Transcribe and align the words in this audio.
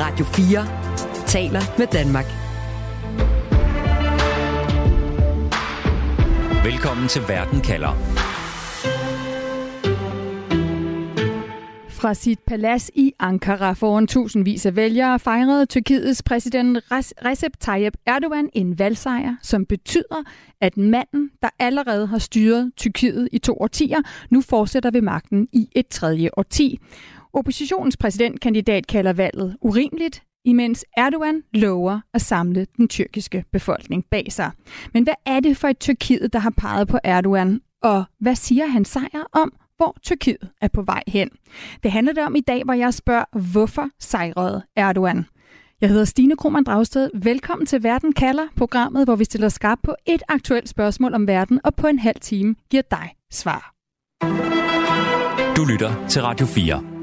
Radio 0.00 0.24
4 0.24 1.26
taler 1.26 1.60
med 1.78 1.86
Danmark. 1.86 2.24
Velkommen 6.64 7.08
til 7.08 7.22
Verden 7.28 7.60
kalder. 7.60 7.92
Fra 11.88 12.14
sit 12.14 12.38
palads 12.38 12.90
i 12.94 13.12
Ankara 13.18 13.72
foran 13.72 14.06
tusindvis 14.06 14.66
af 14.66 14.76
vælgere 14.76 15.18
fejrede 15.18 15.66
Tyrkiets 15.66 16.22
præsident 16.22 16.78
Recep 17.24 17.52
Tayyip 17.60 17.96
Erdogan 18.06 18.48
en 18.52 18.78
valgsejr, 18.78 19.36
som 19.42 19.66
betyder, 19.66 20.22
at 20.60 20.76
manden, 20.76 21.30
der 21.42 21.48
allerede 21.58 22.06
har 22.06 22.18
styret 22.18 22.72
Tyrkiet 22.76 23.28
i 23.32 23.38
to 23.38 23.56
årtier, 23.60 23.98
nu 24.30 24.40
fortsætter 24.40 24.90
ved 24.90 25.02
magten 25.02 25.48
i 25.52 25.68
et 25.74 25.88
tredje 25.88 26.30
årti. 26.36 26.78
Oppositionens 27.32 27.96
præsidentkandidat 27.96 28.86
kalder 28.86 29.12
valget 29.12 29.56
urimeligt, 29.60 30.22
imens 30.44 30.84
Erdogan 30.96 31.42
lover 31.52 32.00
at 32.14 32.20
samle 32.20 32.66
den 32.76 32.88
tyrkiske 32.88 33.44
befolkning 33.52 34.04
bag 34.10 34.32
sig. 34.32 34.50
Men 34.94 35.02
hvad 35.02 35.14
er 35.26 35.40
det 35.40 35.56
for 35.56 35.68
et 35.68 35.78
Tyrkiet, 35.78 36.32
der 36.32 36.38
har 36.38 36.52
peget 36.56 36.88
på 36.88 36.98
Erdogan, 37.04 37.60
og 37.82 38.04
hvad 38.20 38.34
siger 38.34 38.66
han 38.66 38.84
sejr 38.84 39.28
om, 39.32 39.52
hvor 39.76 39.96
Tyrkiet 40.02 40.50
er 40.60 40.68
på 40.68 40.82
vej 40.82 41.02
hen? 41.06 41.30
Det 41.82 41.92
handler 41.92 42.12
det 42.12 42.24
om 42.24 42.36
i 42.36 42.40
dag, 42.40 42.64
hvor 42.64 42.74
jeg 42.74 42.94
spørger, 42.94 43.38
hvorfor 43.52 43.88
sejrede 44.00 44.62
Erdogan? 44.76 45.26
Jeg 45.80 45.88
hedder 45.88 46.04
Stine 46.04 46.36
Krohmann 46.36 46.64
Dragsted. 46.64 47.10
Velkommen 47.14 47.66
til 47.66 47.82
Verden 47.82 48.12
kalder, 48.12 48.46
programmet, 48.56 49.04
hvor 49.04 49.16
vi 49.16 49.24
stiller 49.24 49.48
skarp 49.48 49.78
på 49.82 49.94
et 50.06 50.22
aktuelt 50.28 50.68
spørgsmål 50.68 51.14
om 51.14 51.26
verden, 51.26 51.60
og 51.64 51.74
på 51.74 51.86
en 51.86 51.98
halv 51.98 52.20
time 52.20 52.54
giver 52.70 52.82
dig 52.90 53.14
svar. 53.32 53.74
Du 55.56 55.64
lytter 55.64 56.06
til 56.08 56.22
Radio 56.22 56.46
4. 56.46 56.97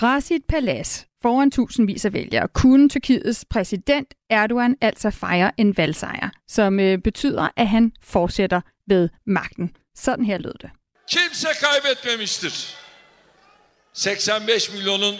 Fra 0.00 0.20
sit 0.20 0.44
palads 0.48 1.06
foran 1.22 1.50
tusindvis 1.50 2.04
af 2.04 2.12
vælgere 2.12 2.48
kunne 2.48 2.88
Tyrkiets 2.88 3.44
præsident 3.50 4.14
Erdogan 4.30 4.76
altså 4.80 5.10
fejre 5.10 5.50
en 5.56 5.76
valgsejr, 5.76 6.30
som 6.48 6.80
øh, 6.80 6.98
betyder, 6.98 7.48
at 7.56 7.68
han 7.68 7.92
fortsætter 8.02 8.60
ved 8.86 9.08
magten. 9.26 9.70
Sådan 9.94 10.24
her 10.24 10.38
lød 10.38 10.52
det. 10.62 10.70
Kimse 11.10 11.48
kaybetmemiştir. 11.60 12.76
85 13.94 14.72
milyonun 14.74 15.14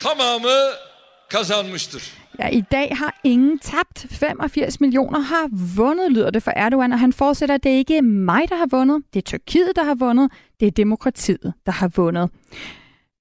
tamamı 0.00 0.58
kazanmıştır. 1.30 2.02
Ja, 2.38 2.48
i 2.48 2.60
dag 2.72 2.96
har 2.96 3.20
ingen 3.24 3.58
tabt. 3.58 4.06
85 4.10 4.80
millioner 4.80 5.20
har 5.20 5.48
vundet, 5.76 6.12
lyder 6.12 6.30
det 6.30 6.42
for 6.42 6.52
Erdogan, 6.56 6.92
og 6.92 7.00
han 7.00 7.12
fortsætter, 7.12 7.56
det 7.56 7.72
er 7.72 7.76
ikke 7.76 8.02
mig, 8.02 8.48
der 8.48 8.56
har 8.56 8.66
vundet, 8.70 9.02
det 9.14 9.20
er 9.20 9.24
Tyrkiet, 9.24 9.76
der 9.76 9.84
har 9.84 9.94
vundet, 9.94 10.32
det 10.60 10.66
er 10.66 10.70
demokratiet, 10.70 11.52
der 11.66 11.72
har 11.72 11.88
vundet. 11.88 12.30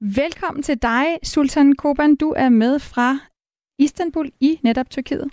Velkommen 0.01 0.63
til 0.63 0.77
dig, 0.81 1.05
Sultan 1.23 1.73
Koban. 1.73 2.15
Du 2.15 2.33
er 2.37 2.49
med 2.49 2.79
fra 2.79 3.19
Istanbul 3.79 4.31
i 4.39 4.59
netop 4.63 4.89
Tyrkiet. 4.89 5.27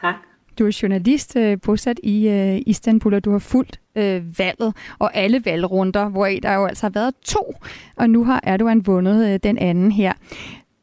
Tak. 0.00 0.14
Du 0.58 0.66
er 0.66 0.78
journalist 0.82 1.36
øh, 1.36 1.58
bosat 1.62 2.00
i 2.02 2.28
øh, 2.28 2.62
Istanbul, 2.66 3.14
og 3.14 3.24
du 3.24 3.30
har 3.30 3.38
fulgt 3.38 3.80
øh, 3.94 4.38
valget 4.38 4.76
og 4.98 5.16
alle 5.16 5.44
valgrunder, 5.44 6.08
hvor 6.08 6.26
der 6.26 6.54
jo 6.54 6.66
altså 6.66 6.84
har 6.84 6.90
været 6.90 7.14
to, 7.22 7.54
og 7.96 8.10
nu 8.10 8.24
har 8.24 8.40
Erdogan 8.42 8.86
vundet 8.86 9.34
øh, 9.34 9.40
den 9.42 9.58
anden 9.58 9.92
her. 9.92 10.12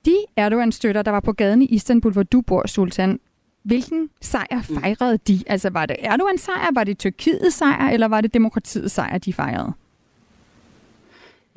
De 0.05 0.15
Erdogan-støtter, 0.37 1.01
der 1.01 1.11
var 1.11 1.19
på 1.19 1.31
gaden 1.31 1.61
i 1.61 1.65
Istanbul, 1.65 2.13
hvor 2.13 2.23
du 2.23 2.41
bor, 2.41 2.67
Sultan, 2.67 3.19
hvilken 3.63 4.09
sejr 4.21 4.63
mm. 4.69 4.75
fejrede 4.75 5.17
de? 5.17 5.43
Altså 5.47 5.69
var 5.69 5.85
det 5.85 5.95
Erdogans 5.99 6.41
sejr, 6.41 6.69
var 6.73 6.83
det 6.83 6.97
Tyrkiets 6.97 7.55
sejr, 7.55 7.89
eller 7.89 8.07
var 8.07 8.21
det 8.21 8.33
demokratiets 8.33 8.93
sejr, 8.93 9.17
de 9.17 9.33
fejrede? 9.33 9.73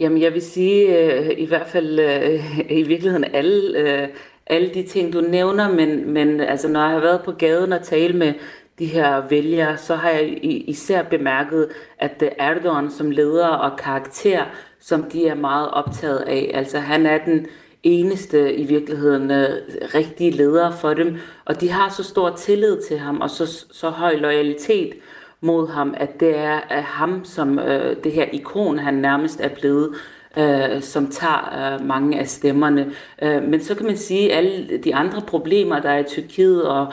Jamen, 0.01 0.23
jeg 0.23 0.35
vil 0.35 0.43
sige 0.43 0.99
øh, 0.99 1.31
i 1.39 1.47
hvert 1.47 1.67
fald 1.67 1.99
øh, 1.99 2.61
i 2.71 2.83
virkeligheden 2.83 3.25
alle, 3.25 3.79
øh, 3.79 4.09
alle 4.47 4.75
de 4.75 4.83
ting, 4.83 5.13
du 5.13 5.21
nævner, 5.21 5.73
men, 5.73 6.13
men 6.13 6.41
altså, 6.41 6.69
når 6.69 6.81
jeg 6.81 6.91
har 6.91 7.01
været 7.01 7.23
på 7.25 7.33
gaden 7.33 7.73
og 7.73 7.83
tale 7.83 8.17
med 8.17 8.35
de 8.79 8.87
her 8.87 9.29
vælgere, 9.29 9.77
så 9.77 9.95
har 9.95 10.11
jeg 10.11 10.39
især 10.43 11.03
bemærket, 11.03 11.69
at 11.99 12.21
det 12.21 12.29
er 12.39 12.51
Erdogan 12.51 12.91
som 12.91 13.11
leder 13.11 13.47
og 13.47 13.79
karakter, 13.79 14.45
som 14.81 15.03
de 15.03 15.27
er 15.27 15.35
meget 15.35 15.71
optaget 15.71 16.19
af. 16.19 16.51
Altså 16.55 16.79
han 16.79 17.07
er 17.07 17.25
den 17.25 17.47
eneste 17.83 18.55
i 18.55 18.65
virkeligheden 18.65 19.31
øh, 19.31 19.49
rigtige 19.95 20.31
leder 20.31 20.71
for 20.71 20.95
dem, 20.95 21.17
og 21.45 21.61
de 21.61 21.71
har 21.71 21.89
så 21.89 22.03
stor 22.03 22.37
tillid 22.37 22.83
til 22.89 22.99
ham 22.99 23.21
og 23.21 23.31
så, 23.31 23.47
så 23.71 23.91
høj 23.91 24.17
loyalitet 24.17 24.93
mod 25.41 25.69
ham, 25.69 25.95
at 25.97 26.21
det 26.21 26.39
er 26.39 26.61
at 26.69 26.83
ham, 26.83 27.25
som 27.25 27.59
øh, 27.59 27.97
det 28.05 28.13
her 28.13 28.25
ikon, 28.33 28.79
han 28.79 28.95
nærmest 28.95 29.41
er 29.41 29.49
blevet, 29.49 29.95
øh, 30.39 30.83
som 30.83 31.07
tager 31.07 31.75
øh, 31.75 31.87
mange 31.87 32.21
af 32.21 32.29
stemmerne. 32.29 32.93
Øh, 33.23 33.43
men 33.43 33.61
så 33.61 33.75
kan 33.75 33.87
man 33.87 33.97
sige, 33.97 34.33
at 34.33 34.39
alle 34.39 34.79
de 34.79 34.95
andre 34.95 35.21
problemer, 35.21 35.81
der 35.81 35.91
er 35.91 35.99
i 35.99 36.05
Tyrkiet 36.05 36.69
og 36.69 36.93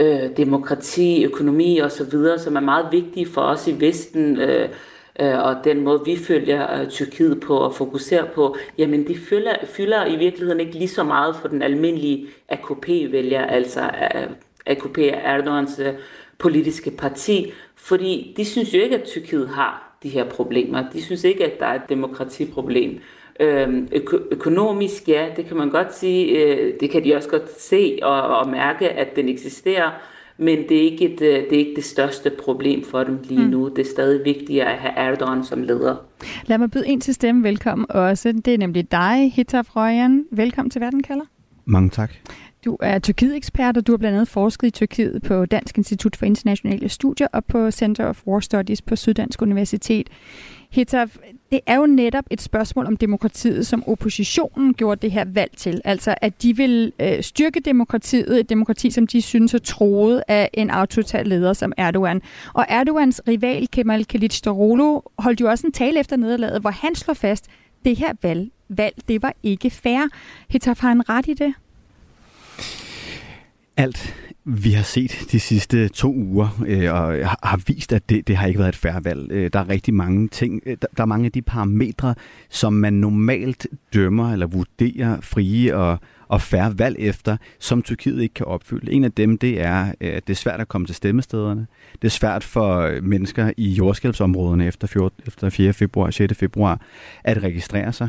øh, 0.00 0.36
demokrati, 0.36 1.24
økonomi 1.24 1.80
osv., 1.80 2.38
som 2.38 2.56
er 2.56 2.60
meget 2.60 2.86
vigtige 2.90 3.26
for 3.26 3.40
os 3.40 3.68
i 3.68 3.80
Vesten, 3.80 4.40
øh, 4.40 4.68
øh 5.20 5.38
og 5.44 5.56
den 5.64 5.80
måde, 5.80 6.00
vi 6.04 6.16
følger 6.16 6.80
øh, 6.80 6.88
Tyrkiet 6.88 7.40
på 7.40 7.56
og 7.56 7.74
fokuserer 7.74 8.24
på, 8.34 8.56
jamen 8.78 9.08
de 9.08 9.16
fylder, 9.18 9.54
fylder 9.64 10.06
i 10.06 10.16
virkeligheden 10.16 10.60
ikke 10.60 10.78
lige 10.78 10.88
så 10.88 11.04
meget 11.04 11.36
for 11.36 11.48
den 11.48 11.62
almindelige 11.62 12.26
AKP-vælger, 12.48 13.46
altså 13.46 13.80
AKP 14.66 14.98
er 14.98 15.36
Erdogans 15.36 15.78
øh, 15.78 15.92
politiske 16.38 16.90
parti, 16.90 17.52
fordi 17.76 18.34
de 18.36 18.44
synes 18.44 18.74
jo 18.74 18.80
ikke, 18.80 18.96
at 18.96 19.04
Tyrkiet 19.04 19.48
har 19.48 19.98
de 20.02 20.08
her 20.08 20.24
problemer. 20.24 20.84
De 20.92 21.02
synes 21.02 21.24
ikke, 21.24 21.44
at 21.44 21.60
der 21.60 21.66
er 21.66 21.74
et 21.74 21.88
demokratiproblem. 21.88 22.98
Øhm, 23.40 23.88
øko- 23.94 24.28
økonomisk, 24.30 25.08
ja, 25.08 25.26
det 25.36 25.46
kan 25.46 25.56
man 25.56 25.70
godt 25.70 25.94
sige, 25.94 26.26
øh, 26.26 26.74
det 26.80 26.90
kan 26.90 27.04
de 27.04 27.14
også 27.14 27.28
godt 27.28 27.60
se 27.60 27.98
og, 28.02 28.22
og 28.22 28.48
mærke, 28.48 28.88
at 28.88 29.16
den 29.16 29.28
eksisterer, 29.28 29.90
men 30.38 30.58
det 30.68 30.76
er, 30.76 30.82
ikke 30.82 31.04
et, 31.04 31.20
øh, 31.20 31.28
det 31.50 31.52
er 31.52 31.58
ikke 31.58 31.74
det 31.76 31.84
største 31.84 32.30
problem 32.44 32.84
for 32.84 33.04
dem 33.04 33.18
lige 33.24 33.44
mm. 33.44 33.50
nu. 33.50 33.68
Det 33.68 33.78
er 33.78 33.90
stadig 33.90 34.24
vigtigere 34.24 34.72
at 34.72 34.78
have 34.78 34.92
Erdogan 34.96 35.44
som 35.44 35.62
leder. 35.62 35.96
Lad 36.46 36.58
mig 36.58 36.70
byde 36.70 36.86
ind 36.86 37.00
til 37.00 37.14
stemme 37.14 37.42
velkommen 37.42 37.86
også. 37.90 38.32
Det 38.32 38.54
er 38.54 38.58
nemlig 38.58 38.92
dig, 38.92 39.32
Hitaf 39.34 39.76
Røjan. 39.76 40.24
Velkommen 40.30 40.70
til 40.70 40.80
Verden 40.80 41.02
kalder. 41.02 41.24
Mange 41.64 41.90
tak. 41.90 42.12
Du 42.64 42.76
er 42.80 42.98
Tyrkiet-ekspert, 42.98 43.76
og 43.76 43.86
du 43.86 43.92
har 43.92 43.96
blandt 43.96 44.14
andet 44.14 44.28
forsket 44.28 44.66
i 44.66 44.70
Tyrkiet 44.70 45.22
på 45.22 45.46
Dansk 45.46 45.78
Institut 45.78 46.16
for 46.16 46.26
Internationale 46.26 46.88
Studier 46.88 47.26
og 47.32 47.44
på 47.44 47.70
Center 47.70 48.06
of 48.06 48.26
War 48.26 48.40
Studies 48.40 48.82
på 48.82 48.96
Syddansk 48.96 49.42
Universitet. 49.42 50.08
Hitaf, 50.70 51.16
det 51.50 51.60
er 51.66 51.76
jo 51.76 51.86
netop 51.86 52.24
et 52.30 52.42
spørgsmål 52.42 52.86
om 52.86 52.96
demokratiet, 52.96 53.66
som 53.66 53.88
oppositionen 53.88 54.74
gjorde 54.74 55.00
det 55.02 55.10
her 55.10 55.24
valg 55.24 55.50
til. 55.56 55.80
Altså, 55.84 56.14
at 56.20 56.42
de 56.42 56.56
vil 56.56 56.92
øh, 57.00 57.22
styrke 57.22 57.60
demokratiet, 57.60 58.40
et 58.40 58.48
demokrati, 58.48 58.90
som 58.90 59.06
de 59.06 59.22
synes 59.22 59.54
er 59.54 59.58
troet 59.58 60.22
af 60.28 60.50
en 60.54 60.70
autoritær 60.70 61.22
leder 61.22 61.52
som 61.52 61.72
Erdogan. 61.76 62.22
Og 62.52 62.66
Erdogans 62.68 63.20
rival 63.28 63.68
Kemal 63.68 64.06
Kılıçdaroğlu 64.14 65.12
holdt 65.18 65.40
jo 65.40 65.50
også 65.50 65.66
en 65.66 65.72
tale 65.72 66.00
efter 66.00 66.16
nederlaget, 66.16 66.60
hvor 66.60 66.70
han 66.70 66.94
slår 66.94 67.14
fast, 67.14 67.46
det 67.84 67.96
her 67.96 68.12
valg, 68.22 68.50
valg 68.68 68.94
det 69.08 69.22
var 69.22 69.34
ikke 69.42 69.70
fair. 69.70 70.08
Hitaf, 70.48 70.80
har 70.80 70.88
han 70.88 71.08
ret 71.08 71.28
i 71.28 71.34
det? 71.34 71.54
Alt 73.76 74.14
vi 74.44 74.70
har 74.70 74.82
set 74.82 75.24
de 75.32 75.40
sidste 75.40 75.88
to 75.88 76.14
uger 76.14 76.62
øh, 76.66 76.94
og 76.94 77.28
har 77.42 77.60
vist, 77.66 77.92
at 77.92 78.08
det, 78.08 78.28
det 78.28 78.36
har 78.36 78.46
ikke 78.46 78.58
været 78.58 78.68
et 78.68 78.76
færre 78.76 79.04
valg. 79.04 79.32
Øh, 79.32 79.50
der 79.52 79.58
er 79.58 79.68
rigtig 79.68 79.94
mange 79.94 80.28
ting, 80.28 80.62
øh, 80.66 80.76
der, 80.82 80.88
der 80.96 81.02
er 81.02 81.06
mange 81.06 81.26
af 81.26 81.32
de 81.32 81.42
parametre, 81.42 82.14
som 82.50 82.72
man 82.72 82.92
normalt 82.92 83.66
dømmer 83.94 84.32
eller 84.32 84.46
vurderer 84.46 85.20
frie 85.20 85.76
og, 85.76 85.98
og 86.28 86.42
færre 86.42 86.78
valg 86.78 86.96
efter, 86.98 87.36
som 87.58 87.82
Tyrkiet 87.82 88.22
ikke 88.22 88.34
kan 88.34 88.46
opfylde. 88.46 88.92
En 88.92 89.04
af 89.04 89.12
dem, 89.12 89.38
det 89.38 89.60
er, 89.60 89.86
øh, 90.00 90.12
at 90.14 90.26
det 90.26 90.32
er 90.32 90.36
svært 90.36 90.60
at 90.60 90.68
komme 90.68 90.86
til 90.86 90.94
stemmestederne. 90.94 91.66
Det 92.02 92.08
er 92.08 92.12
svært 92.12 92.44
for 92.44 92.78
øh, 92.78 93.04
mennesker 93.04 93.52
i 93.56 93.70
jordskælvsområderne 93.70 94.66
efter, 94.66 94.86
4, 94.86 95.10
efter 95.26 95.50
4. 95.50 95.72
februar, 95.72 96.10
6. 96.10 96.34
februar, 96.34 96.80
at 97.24 97.42
registrere 97.42 97.92
sig. 97.92 98.08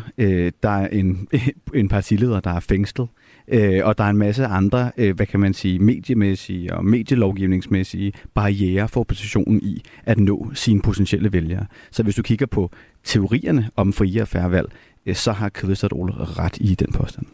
Der 0.64 0.70
er 0.70 0.88
en, 0.88 1.28
en 1.74 1.90
partileder, 1.90 2.40
der 2.40 2.52
er 2.52 2.60
fængslet. 2.60 3.08
Øh, 3.08 3.23
Øh, 3.48 3.82
og 3.84 3.98
der 3.98 4.04
er 4.04 4.10
en 4.10 4.18
masse 4.18 4.46
andre, 4.46 4.92
øh, 4.98 5.16
hvad 5.16 5.26
kan 5.26 5.40
man 5.40 5.54
sige, 5.54 5.80
mediemæssige 5.80 6.74
og 6.74 6.86
medielovgivningsmæssige 6.86 8.14
barriere 8.34 8.88
for 8.88 9.00
oppositionen 9.02 9.62
i 9.64 9.84
at 10.06 10.20
nå 10.20 10.52
sine 10.54 10.82
potentielle 10.82 11.34
vælgere. 11.34 11.66
Så 11.92 12.04
hvis 12.04 12.16
du 12.16 12.22
kigger 12.22 12.46
på 12.46 12.72
teorierne 13.04 13.70
om 13.76 13.94
frie 13.94 14.22
og 14.22 14.28
færre 14.28 14.52
valg, 14.52 14.72
øh, 15.06 15.16
så 15.16 15.32
har 15.32 15.52
Kılıçdaroğlu 15.58 16.40
ret 16.40 16.58
i 16.58 16.76
den 16.76 16.92
påstand. 16.92 17.26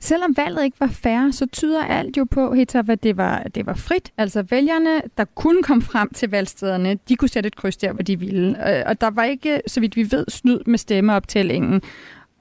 Selvom 0.00 0.36
valget 0.36 0.64
ikke 0.64 0.80
var 0.80 0.86
færre, 0.86 1.32
så 1.32 1.46
tyder 1.46 1.84
alt 1.84 2.16
jo 2.16 2.24
på, 2.30 2.54
Hitta, 2.54 2.82
at 2.88 3.02
det 3.02 3.16
var, 3.16 3.42
det 3.54 3.66
var 3.66 3.74
frit. 3.74 4.12
Altså 4.18 4.42
vælgerne, 4.42 5.02
der 5.18 5.24
kunne 5.24 5.62
komme 5.62 5.82
frem 5.82 6.08
til 6.14 6.30
valgstederne, 6.30 6.98
de 7.08 7.16
kunne 7.16 7.28
sætte 7.28 7.46
et 7.46 7.56
kryds 7.56 7.76
der, 7.76 7.92
hvor 7.92 8.02
de 8.02 8.18
ville. 8.18 8.78
Øh, 8.78 8.84
og 8.86 9.00
der 9.00 9.10
var 9.10 9.24
ikke, 9.24 9.60
så 9.66 9.80
vidt 9.80 9.96
vi 9.96 10.08
ved, 10.10 10.24
snyd 10.28 10.60
med 10.66 10.78
stemmeoptællingen. 10.78 11.82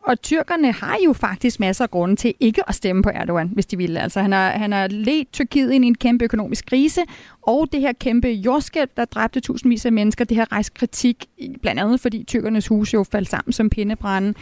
Og 0.07 0.21
tyrkerne 0.21 0.71
har 0.71 0.97
jo 1.05 1.13
faktisk 1.13 1.59
masser 1.59 1.83
af 1.83 1.91
grunde 1.91 2.15
til 2.15 2.33
ikke 2.39 2.69
at 2.69 2.75
stemme 2.75 3.03
på 3.03 3.09
Erdogan, 3.09 3.49
hvis 3.53 3.65
de 3.65 3.77
ville. 3.77 3.99
Altså, 3.99 4.21
han 4.21 4.31
har, 4.31 4.49
han 4.49 4.71
har 4.71 4.87
ledt 4.87 5.33
Tyrkiet 5.33 5.71
ind 5.71 5.85
i 5.85 5.87
en 5.87 5.95
kæmpe 5.95 6.25
økonomisk 6.25 6.65
krise, 6.65 7.01
og 7.41 7.67
det 7.71 7.81
her 7.81 7.93
kæmpe 7.93 8.27
jordskælv, 8.27 8.89
der 8.97 9.05
dræbte 9.05 9.39
tusindvis 9.39 9.85
af 9.85 9.91
mennesker, 9.91 10.25
det 10.25 10.37
har 10.37 10.51
rejst 10.51 10.73
kritik, 10.73 11.25
blandt 11.61 11.81
andet 11.81 11.99
fordi 11.99 12.23
tyrkernes 12.23 12.67
huse 12.67 12.93
jo 12.93 13.03
faldt 13.03 13.29
sammen 13.29 13.53
som 13.53 13.69
pindebrænde. 13.69 14.33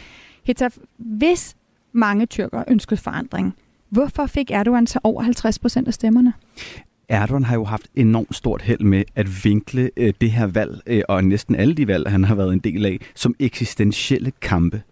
Hetaf, 0.44 0.76
hvis 0.96 1.56
mange 1.92 2.26
tyrker 2.26 2.64
ønskede 2.68 3.00
forandring. 3.00 3.54
Hvorfor 3.88 4.26
fik 4.26 4.50
Erdogan 4.50 4.86
så 4.86 4.98
over 5.04 5.22
50 5.22 5.58
procent 5.58 5.88
af 5.88 5.94
stemmerne? 5.94 6.32
Erdogan 7.08 7.44
har 7.44 7.54
jo 7.54 7.64
haft 7.64 7.86
enormt 7.94 8.36
stort 8.36 8.62
held 8.62 8.80
med 8.80 9.04
at 9.14 9.44
vinkle 9.44 9.90
øh, 9.96 10.14
det 10.20 10.30
her 10.30 10.46
valg, 10.46 10.80
øh, 10.86 11.02
og 11.08 11.24
næsten 11.24 11.54
alle 11.54 11.74
de 11.74 11.86
valg, 11.86 12.10
han 12.10 12.24
har 12.24 12.34
været 12.34 12.52
en 12.52 12.58
del 12.58 12.86
af, 12.86 12.98
som 13.14 13.34
eksistentielle 13.38 14.32
kampe. 14.40 14.82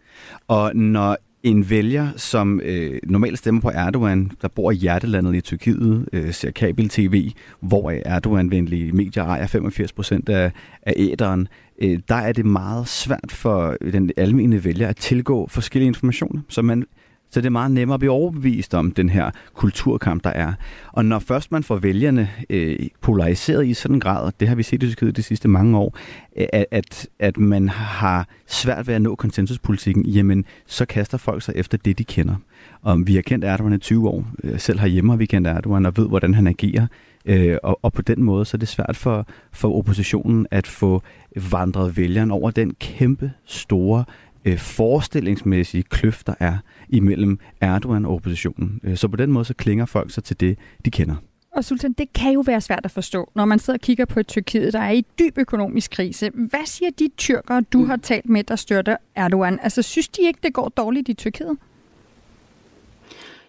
Og 0.49 0.77
når 0.77 1.17
en 1.43 1.71
vælger, 1.71 2.09
som 2.17 2.61
øh, 2.65 3.01
normalt 3.05 3.39
stemmer 3.39 3.61
på 3.61 3.71
Erdogan, 3.75 4.31
der 4.43 4.49
bor 4.49 4.71
i 4.71 4.75
hjertelandet 4.75 5.35
i 5.35 5.41
Tyrkiet, 5.41 6.09
øh, 6.13 6.33
ser 6.33 6.51
kabel-tv, 6.51 7.31
hvor 7.61 7.93
Erdogan-venlige 8.07 8.93
medier 8.93 9.25
ejer 9.25 9.47
85 9.47 9.93
procent 9.93 10.29
af, 10.29 10.53
af 10.83 10.93
æderen, 10.97 11.49
øh, 11.83 11.99
der 12.09 12.15
er 12.15 12.33
det 12.33 12.47
meget 12.47 12.89
svært 12.89 13.33
for 13.33 13.77
den 13.93 14.11
almindelige 14.17 14.65
vælger 14.65 14.89
at 14.89 14.97
tilgå 14.97 15.47
forskellige 15.51 15.89
informationer, 15.89 16.41
så 16.49 16.63
man 16.63 16.85
så 17.35 17.41
det 17.41 17.47
er 17.47 17.51
meget 17.51 17.71
nemmere 17.71 17.95
at 17.95 18.01
blive 18.01 18.13
overbevist 18.13 18.75
om 18.75 18.91
den 18.91 19.09
her 19.09 19.31
kulturkamp, 19.55 20.25
der 20.25 20.31
er. 20.31 20.53
Og 20.93 21.05
når 21.05 21.19
først 21.19 21.53
man 21.53 21.63
får 21.63 21.77
vælgerne 21.77 22.31
øh, 22.51 22.77
polariseret 23.01 23.67
i 23.67 23.75
sådan 23.75 23.95
en 23.97 24.01
grad, 24.01 24.23
og 24.27 24.33
det 24.41 24.49
har 24.49 24.55
vi 24.55 24.63
set 24.63 24.83
i 24.83 24.87
Tyrkiet 24.87 25.17
de 25.17 25.23
sidste 25.23 25.49
mange 25.49 25.79
år, 25.79 25.99
øh, 26.37 26.47
at, 26.53 26.67
at, 26.71 27.09
at 27.19 27.37
man 27.37 27.69
har 27.69 28.29
svært 28.47 28.87
ved 28.87 28.95
at 28.95 29.03
nå 29.03 29.15
konsensuspolitikken, 29.15 30.07
jamen 30.07 30.45
så 30.67 30.85
kaster 30.85 31.19
folk 31.19 31.43
sig 31.43 31.55
efter 31.57 31.79
det, 31.79 31.99
de 31.99 32.05
kender. 32.05 32.35
Og 32.83 33.07
vi 33.07 33.15
har 33.15 33.23
kendt 33.23 33.45
Erdogan 33.45 33.73
i 33.73 33.79
20 33.79 34.09
år. 34.09 34.27
Øh, 34.45 34.59
selv 34.59 34.79
herhjemme 34.79 35.13
har 35.13 35.17
vi 35.17 35.27
kendt 35.27 35.49
Erdogan 35.49 35.87
og 35.87 35.97
ved, 35.97 36.09
hvordan 36.09 36.35
han 36.35 36.47
agerer. 36.47 36.87
Øh, 37.27 37.57
og, 37.63 37.79
og 37.83 37.93
på 37.93 38.03
den 38.03 38.23
måde 38.23 38.45
så 38.45 38.57
er 38.57 38.59
det 38.59 38.69
svært 38.69 38.97
for, 38.97 39.27
for 39.53 39.79
oppositionen 39.79 40.47
at 40.51 40.67
få 40.67 41.03
vandret 41.51 41.97
vælgeren 41.97 42.31
over 42.31 42.51
den 42.51 42.75
kæmpe 42.75 43.33
store 43.45 44.05
øh, 44.09 44.24
forestillingsmæssige 44.59 45.83
kløft, 45.83 46.27
der 46.27 46.35
er 46.41 46.57
imellem 46.89 47.39
Erdogan 47.61 48.05
og 48.05 48.15
oppositionen. 48.15 48.81
Øh, 48.85 48.97
så 48.97 49.09
på 49.09 49.17
den 49.17 49.33
måde 49.33 49.45
så 49.45 49.55
klinger 49.55 49.87
folk 49.87 50.11
sig 50.11 50.25
til 50.25 50.41
det, 50.41 50.59
de 50.85 50.91
kender. 50.91 51.15
Og 51.53 51.65
Sultan, 51.65 51.93
det 51.93 52.13
kan 52.13 52.33
jo 52.33 52.41
være 52.41 52.61
svært 52.61 52.85
at 52.85 52.91
forstå, 52.91 53.31
når 53.35 53.45
man 53.45 53.59
sidder 53.59 53.77
og 53.77 53.81
kigger 53.81 54.05
på 54.05 54.21
et 54.21 54.27
Tyrkiet, 54.27 54.73
der 54.73 54.81
er 54.81 54.91
i 54.91 55.07
dyb 55.19 55.39
økonomisk 55.39 55.91
krise. 55.91 56.31
Hvad 56.35 56.67
siger 56.67 56.91
de 56.99 57.11
tyrkere, 57.17 57.61
du 57.61 57.79
mm. 57.79 57.89
har 57.89 57.97
talt 57.97 58.29
med, 58.29 58.45
der 58.45 58.57
støtter 58.57 58.97
Erdogan? 59.15 59.59
Altså, 59.63 59.83
synes 59.83 60.09
de 60.09 60.23
ikke, 60.23 60.41
det 60.43 60.55
går 60.55 60.69
dårligt 60.69 61.09
i 61.09 61.15
Tyrkiet? 61.15 61.57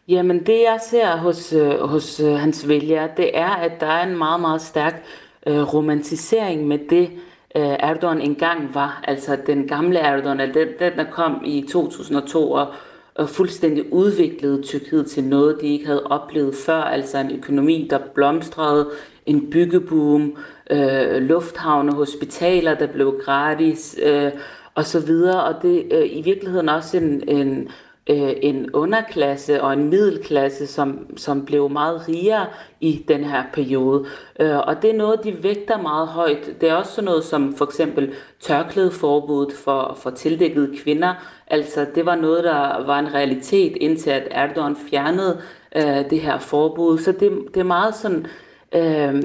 Jamen, 0.07 0.39
det 0.39 0.63
jeg 0.67 0.79
ser 0.89 1.17
hos, 1.17 1.53
øh, 1.53 1.79
hos 1.79 2.19
øh, 2.19 2.33
hans 2.33 2.67
vælgere, 2.67 3.09
det 3.17 3.37
er, 3.37 3.49
at 3.49 3.71
der 3.79 3.87
er 3.87 4.07
en 4.07 4.17
meget, 4.17 4.41
meget 4.41 4.61
stærk 4.61 5.03
øh, 5.47 5.73
romantisering 5.73 6.67
med 6.67 6.79
det, 6.89 7.09
øh, 7.11 7.19
Øh, 7.57 7.75
Erdogan 7.79 8.21
engang 8.21 8.75
var. 8.75 9.01
Altså 9.03 9.37
den 9.47 9.67
gamle 9.67 9.99
Erdogan, 9.99 10.39
altså 10.39 10.59
den, 10.59 10.67
den 10.79 10.97
der 10.97 11.11
kom 11.11 11.41
i 11.45 11.65
2002 11.71 12.51
og, 12.51 12.73
og 13.15 13.29
fuldstændig 13.29 13.93
udviklede 13.93 14.61
Tyrkiet 14.61 15.07
til 15.07 15.23
noget, 15.23 15.57
de 15.61 15.67
ikke 15.67 15.85
havde 15.85 16.03
oplevet 16.03 16.55
før. 16.55 16.81
Altså 16.81 17.17
en 17.17 17.31
økonomi, 17.31 17.87
der 17.89 17.99
blomstrede, 18.13 18.89
en 19.25 19.49
byggeboom, 19.49 20.37
øh, 20.71 21.21
lufthavne, 21.21 21.93
hospitaler, 21.93 22.73
der 22.75 22.87
blev 22.87 23.21
gratis, 23.25 23.99
øh, 24.03 24.31
og 24.75 24.85
så 24.85 24.99
videre. 24.99 25.43
Og 25.43 25.61
det 25.61 25.87
øh, 25.91 26.17
i 26.17 26.21
virkeligheden 26.21 26.69
også 26.69 26.97
en, 26.97 27.29
en 27.29 27.69
øh, 28.09 28.33
en 28.41 28.71
underklasse 28.73 29.63
og 29.63 29.73
en 29.73 29.89
middelklasse, 29.89 30.67
som, 30.67 31.17
som 31.17 31.45
blev 31.45 31.69
meget 31.69 32.07
rigere 32.07 32.45
i 32.81 33.05
den 33.07 33.23
her 33.23 33.43
periode. 33.53 34.05
Øh, 34.39 34.57
og 34.57 34.81
det 34.81 34.89
er 34.89 34.95
noget, 34.95 35.23
de 35.23 35.43
vægter 35.43 35.81
meget 35.81 36.07
højt. 36.07 36.49
Det 36.61 36.69
er 36.69 36.73
også 36.73 36.91
sådan 36.91 37.05
noget 37.05 37.23
som 37.23 37.55
for 37.55 37.65
eksempel 37.65 38.13
tørklædeforbuddet 38.39 39.57
for, 39.57 39.97
for 40.01 40.09
tildækkede 40.09 40.77
kvinder. 40.83 41.13
Altså 41.47 41.85
det 41.95 42.05
var 42.05 42.15
noget, 42.15 42.43
der 42.43 42.85
var 42.85 42.99
en 42.99 43.13
realitet 43.13 43.75
indtil 43.75 44.09
at 44.09 44.27
Erdogan 44.31 44.75
fjernede 44.89 45.41
øh, 45.75 46.09
det 46.09 46.21
her 46.21 46.39
forbud. 46.39 46.97
Så 46.97 47.11
det, 47.11 47.31
det 47.53 47.59
er 47.59 47.63
meget 47.63 47.95
sådan... 47.95 48.25
Øh, 48.75 49.23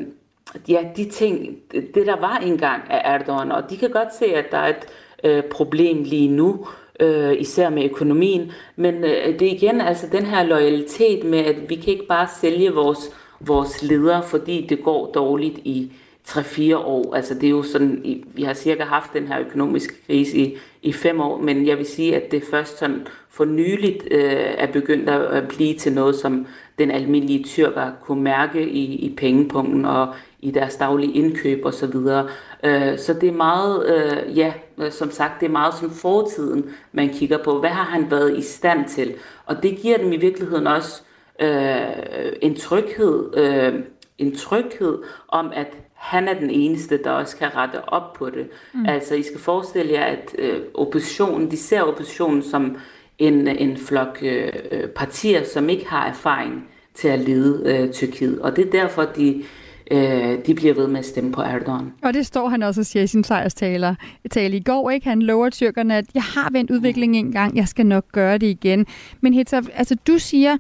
ja, 0.69 0.85
de 0.97 1.05
ting, 1.05 1.56
det 1.73 2.06
der 2.06 2.21
var 2.21 2.37
engang 2.37 2.83
af 2.91 3.15
Erdogan, 3.15 3.53
og 3.53 3.71
de 3.71 3.76
kan 3.76 3.91
godt 3.91 4.15
se, 4.15 4.25
at 4.25 4.44
der 4.50 4.59
er 4.59 4.69
et 4.69 4.87
øh, 5.25 5.43
problem 5.43 6.03
lige 6.03 6.29
nu, 6.29 6.67
øh, 7.00 7.41
især 7.41 7.70
med 7.70 7.85
økonomien. 7.85 8.52
Men 8.76 8.94
øh, 8.94 9.38
det 9.38 9.43
er 9.43 9.52
igen 9.52 9.81
altså 9.81 10.06
den 10.12 10.26
her 10.26 10.43
loyalitet 10.43 11.25
med, 11.25 11.38
at 11.38 11.70
vi 11.70 11.75
kan 11.75 11.93
ikke 11.93 12.06
bare 12.06 12.29
sælge 12.41 12.73
vores, 12.73 13.11
vores 13.41 13.82
ledere, 13.82 14.23
fordi 14.23 14.67
det 14.69 14.85
går 14.85 15.12
dårligt 15.12 15.58
i 15.58 15.93
3-4 16.29 16.76
år. 16.76 17.14
Altså 17.14 17.35
det 17.35 17.44
er 17.44 17.50
jo 17.50 17.62
sådan, 17.62 18.23
vi 18.35 18.43
har 18.43 18.55
cirka 18.55 18.85
haft 18.85 19.12
den 19.12 19.26
her 19.26 19.41
økonomiske 19.41 19.94
krise 20.06 20.38
i, 20.38 20.56
i 20.82 20.93
fem 20.93 21.20
år, 21.20 21.38
men 21.38 21.67
jeg 21.67 21.79
vil 21.79 21.87
sige, 21.87 22.17
at 22.17 22.31
det 22.31 22.43
først 22.50 22.79
sådan 22.79 23.06
for 23.31 23.44
nyligt 23.44 24.08
øh, 24.11 24.55
er 24.58 24.67
begyndt 24.73 25.08
at 25.11 25.49
blive 25.49 25.75
til 25.75 25.93
noget, 25.93 26.14
som 26.14 26.47
den 26.79 26.91
almindelige 26.91 27.44
tyrker 27.44 27.91
kunne 28.05 28.23
mærke 28.23 28.69
i, 28.69 28.94
i 28.94 29.14
pengepunkten 29.17 29.85
og 29.85 30.14
i 30.43 30.51
deres 30.51 30.77
daglige 30.77 31.13
indkøb 31.13 31.65
osv. 31.65 31.73
Så, 31.73 31.87
videre. 31.87 32.29
øh, 32.65 32.99
så 32.99 33.15
det 33.15 33.29
er 33.29 33.33
meget, 33.33 33.87
øh, 33.87 34.39
ja, 34.39 34.53
som 34.91 35.11
sagt, 35.11 35.41
det 35.41 35.47
er 35.47 35.51
meget 35.51 35.75
som 35.75 35.91
fortiden, 35.91 36.71
man 36.93 37.09
kigger 37.09 37.39
på. 37.45 37.61
Hvad 37.61 37.71
har 37.71 37.85
han 37.85 38.11
været 38.11 38.39
i 38.39 38.43
stand 38.43 38.89
til? 38.89 39.15
Og 39.47 39.63
det 39.63 39.79
giver 39.79 39.99
dem 39.99 40.13
i 40.13 40.17
virkeligheden 40.17 40.67
også 40.67 41.03
øh, 41.41 42.33
en 42.43 42.57
tryghed, 42.57 43.39
øh, 43.39 43.75
en 44.19 44.37
tryghed 44.37 44.99
om, 45.29 45.51
at 45.55 45.69
han 45.95 46.29
er 46.29 46.35
den 46.35 46.51
eneste, 46.51 47.03
der 47.05 47.11
også 47.11 47.37
kan 47.37 47.57
rette 47.57 47.89
op 47.89 48.13
på 48.13 48.31
det. 48.31 48.47
Mm. 48.75 48.87
Altså, 48.87 49.15
I 49.15 49.23
skal 49.23 49.41
forestille 49.41 49.93
jer, 49.93 50.05
at 50.05 50.35
øh, 50.39 50.61
oppositionen, 50.75 51.51
de 51.51 51.57
ser 51.57 51.83
oppositionen 51.83 52.43
som 52.43 52.77
en, 53.19 53.49
en 53.49 53.77
flok 53.77 54.19
øh, 54.23 54.53
partier, 54.97 55.45
som 55.45 55.69
ikke 55.69 55.89
har 55.89 56.09
erfaring 56.09 56.69
til 56.95 57.09
at 57.09 57.19
lede 57.19 57.63
øh, 57.67 57.93
Tyrkiet. 57.93 58.41
Og 58.41 58.57
det 58.57 58.67
er 58.67 58.71
derfor, 58.71 59.03
de 59.03 59.45
øh, 59.91 60.39
de 60.47 60.55
bliver 60.55 60.75
ved 60.75 60.89
med 60.89 60.99
at 60.99 61.07
stemme 61.07 61.33
på 61.33 61.41
Erdogan. 61.43 61.93
Og 62.03 62.15
det 62.15 62.27
står 62.27 62.49
han 62.49 62.63
også 62.63 62.81
og 62.81 62.87
siger 62.87 63.03
i 63.03 63.07
sin 63.07 63.25
sejrstale 63.25 63.97
tale 64.31 64.57
i 64.57 64.61
går. 64.61 64.91
Ikke? 64.91 65.09
Han 65.09 65.23
lover 65.23 65.51
tyrkerne, 65.51 65.97
at 65.97 66.05
jeg 66.15 66.23
har 66.23 66.51
vendt 66.53 66.71
udviklingen 66.71 67.27
en 67.27 67.33
gang, 67.33 67.57
jeg 67.57 67.69
skal 67.69 67.87
nok 67.87 68.05
gøre 68.13 68.39
det 68.39 68.47
igen. 68.47 68.87
Men 69.21 69.35
Hitsa, 69.35 69.61
altså 69.75 69.95
du 70.07 70.19
siger, 70.19 70.57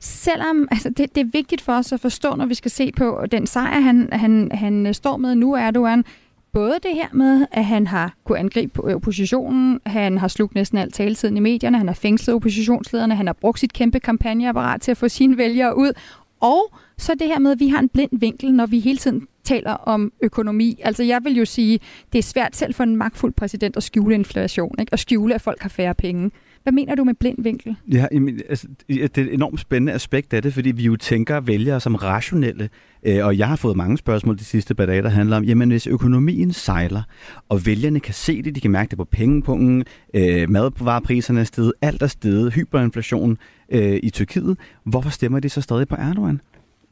selvom 0.00 0.68
altså 0.70 0.90
det, 0.90 1.14
det 1.14 1.20
er 1.20 1.30
vigtigt 1.32 1.60
for 1.60 1.72
os 1.72 1.92
at 1.92 2.00
forstå, 2.00 2.34
når 2.34 2.46
vi 2.46 2.54
skal 2.54 2.70
se 2.70 2.92
på 2.96 3.24
den 3.32 3.46
sejr, 3.46 3.80
han, 3.80 4.08
han, 4.12 4.50
han 4.54 4.94
står 4.94 5.16
med 5.16 5.34
nu, 5.34 5.54
Erdogan, 5.54 6.04
både 6.52 6.78
det 6.82 6.94
her 6.94 7.08
med, 7.12 7.46
at 7.52 7.64
han 7.64 7.86
har 7.86 8.14
kunne 8.24 8.38
angribe 8.38 8.94
oppositionen, 8.94 9.80
han 9.86 10.18
har 10.18 10.28
slugt 10.28 10.54
næsten 10.54 10.78
alt 10.78 10.94
taletiden 10.94 11.36
i 11.36 11.40
medierne, 11.40 11.78
han 11.78 11.86
har 11.86 11.94
fængslet 11.94 12.36
oppositionslederne, 12.36 13.14
han 13.14 13.26
har 13.26 13.32
brugt 13.32 13.60
sit 13.60 13.72
kæmpe 13.72 14.00
kampagneapparat 14.00 14.80
til 14.80 14.90
at 14.90 14.96
få 14.96 15.08
sine 15.08 15.36
vælgere 15.36 15.76
ud, 15.78 15.92
og 16.40 16.74
så 16.98 17.14
det 17.14 17.26
her 17.26 17.38
med, 17.38 17.50
at 17.50 17.60
vi 17.60 17.68
har 17.68 17.78
en 17.78 17.88
blind 17.88 18.10
vinkel, 18.12 18.52
når 18.52 18.66
vi 18.66 18.78
hele 18.78 18.98
tiden 18.98 19.28
taler 19.44 19.72
om 19.72 20.12
økonomi. 20.20 20.80
Altså 20.84 21.02
jeg 21.02 21.24
vil 21.24 21.36
jo 21.36 21.44
sige, 21.44 21.80
det 22.12 22.18
er 22.18 22.22
svært 22.22 22.56
selv 22.56 22.74
for 22.74 22.84
en 22.84 22.96
magtfuld 22.96 23.32
præsident 23.32 23.76
at 23.76 23.82
skjule 23.82 24.14
inflation, 24.14 24.74
ikke? 24.78 24.92
og 24.92 24.98
skjule, 24.98 25.34
at 25.34 25.40
folk 25.40 25.62
har 25.62 25.68
færre 25.68 25.94
penge. 25.94 26.30
Hvad 26.62 26.72
mener 26.72 26.94
du 26.94 27.04
med 27.04 27.14
blind 27.14 27.42
vinkel? 27.42 27.76
Ja, 27.92 28.06
altså, 28.48 28.68
det 28.88 29.18
er 29.18 29.22
et 29.22 29.34
enormt 29.34 29.60
spændende 29.60 29.92
aspekt 29.92 30.32
af 30.32 30.42
det, 30.42 30.54
fordi 30.54 30.70
vi 30.70 30.82
jo 30.82 30.96
tænker 30.96 31.40
vælgere 31.40 31.80
som 31.80 31.94
rationelle, 31.94 32.68
øh, 33.02 33.26
og 33.26 33.38
jeg 33.38 33.48
har 33.48 33.56
fået 33.56 33.76
mange 33.76 33.98
spørgsmål 33.98 34.38
de 34.38 34.44
sidste 34.44 34.74
par 34.74 34.86
dage, 34.86 35.02
der 35.02 35.08
handler 35.08 35.36
om, 35.36 35.44
jamen 35.44 35.70
hvis 35.70 35.86
økonomien 35.86 36.52
sejler, 36.52 37.02
og 37.48 37.66
vælgerne 37.66 38.00
kan 38.00 38.14
se 38.14 38.42
det, 38.42 38.54
de 38.54 38.60
kan 38.60 38.70
mærke 38.70 38.90
det 38.90 38.98
på 38.98 39.04
pengepunkten, 39.04 39.84
øh, 40.14 40.50
madvarepriserne 40.50 41.40
er 41.40 41.44
steget, 41.44 41.72
alt 41.82 42.02
er 42.02 42.06
steget, 42.06 42.52
hyperinflation 42.52 43.38
øh, 43.68 44.00
i 44.02 44.10
Tyrkiet, 44.10 44.58
hvorfor 44.84 45.10
stemmer 45.10 45.40
de 45.40 45.48
så 45.48 45.60
stadig 45.60 45.88
på 45.88 45.94
Erdogan? 45.94 46.40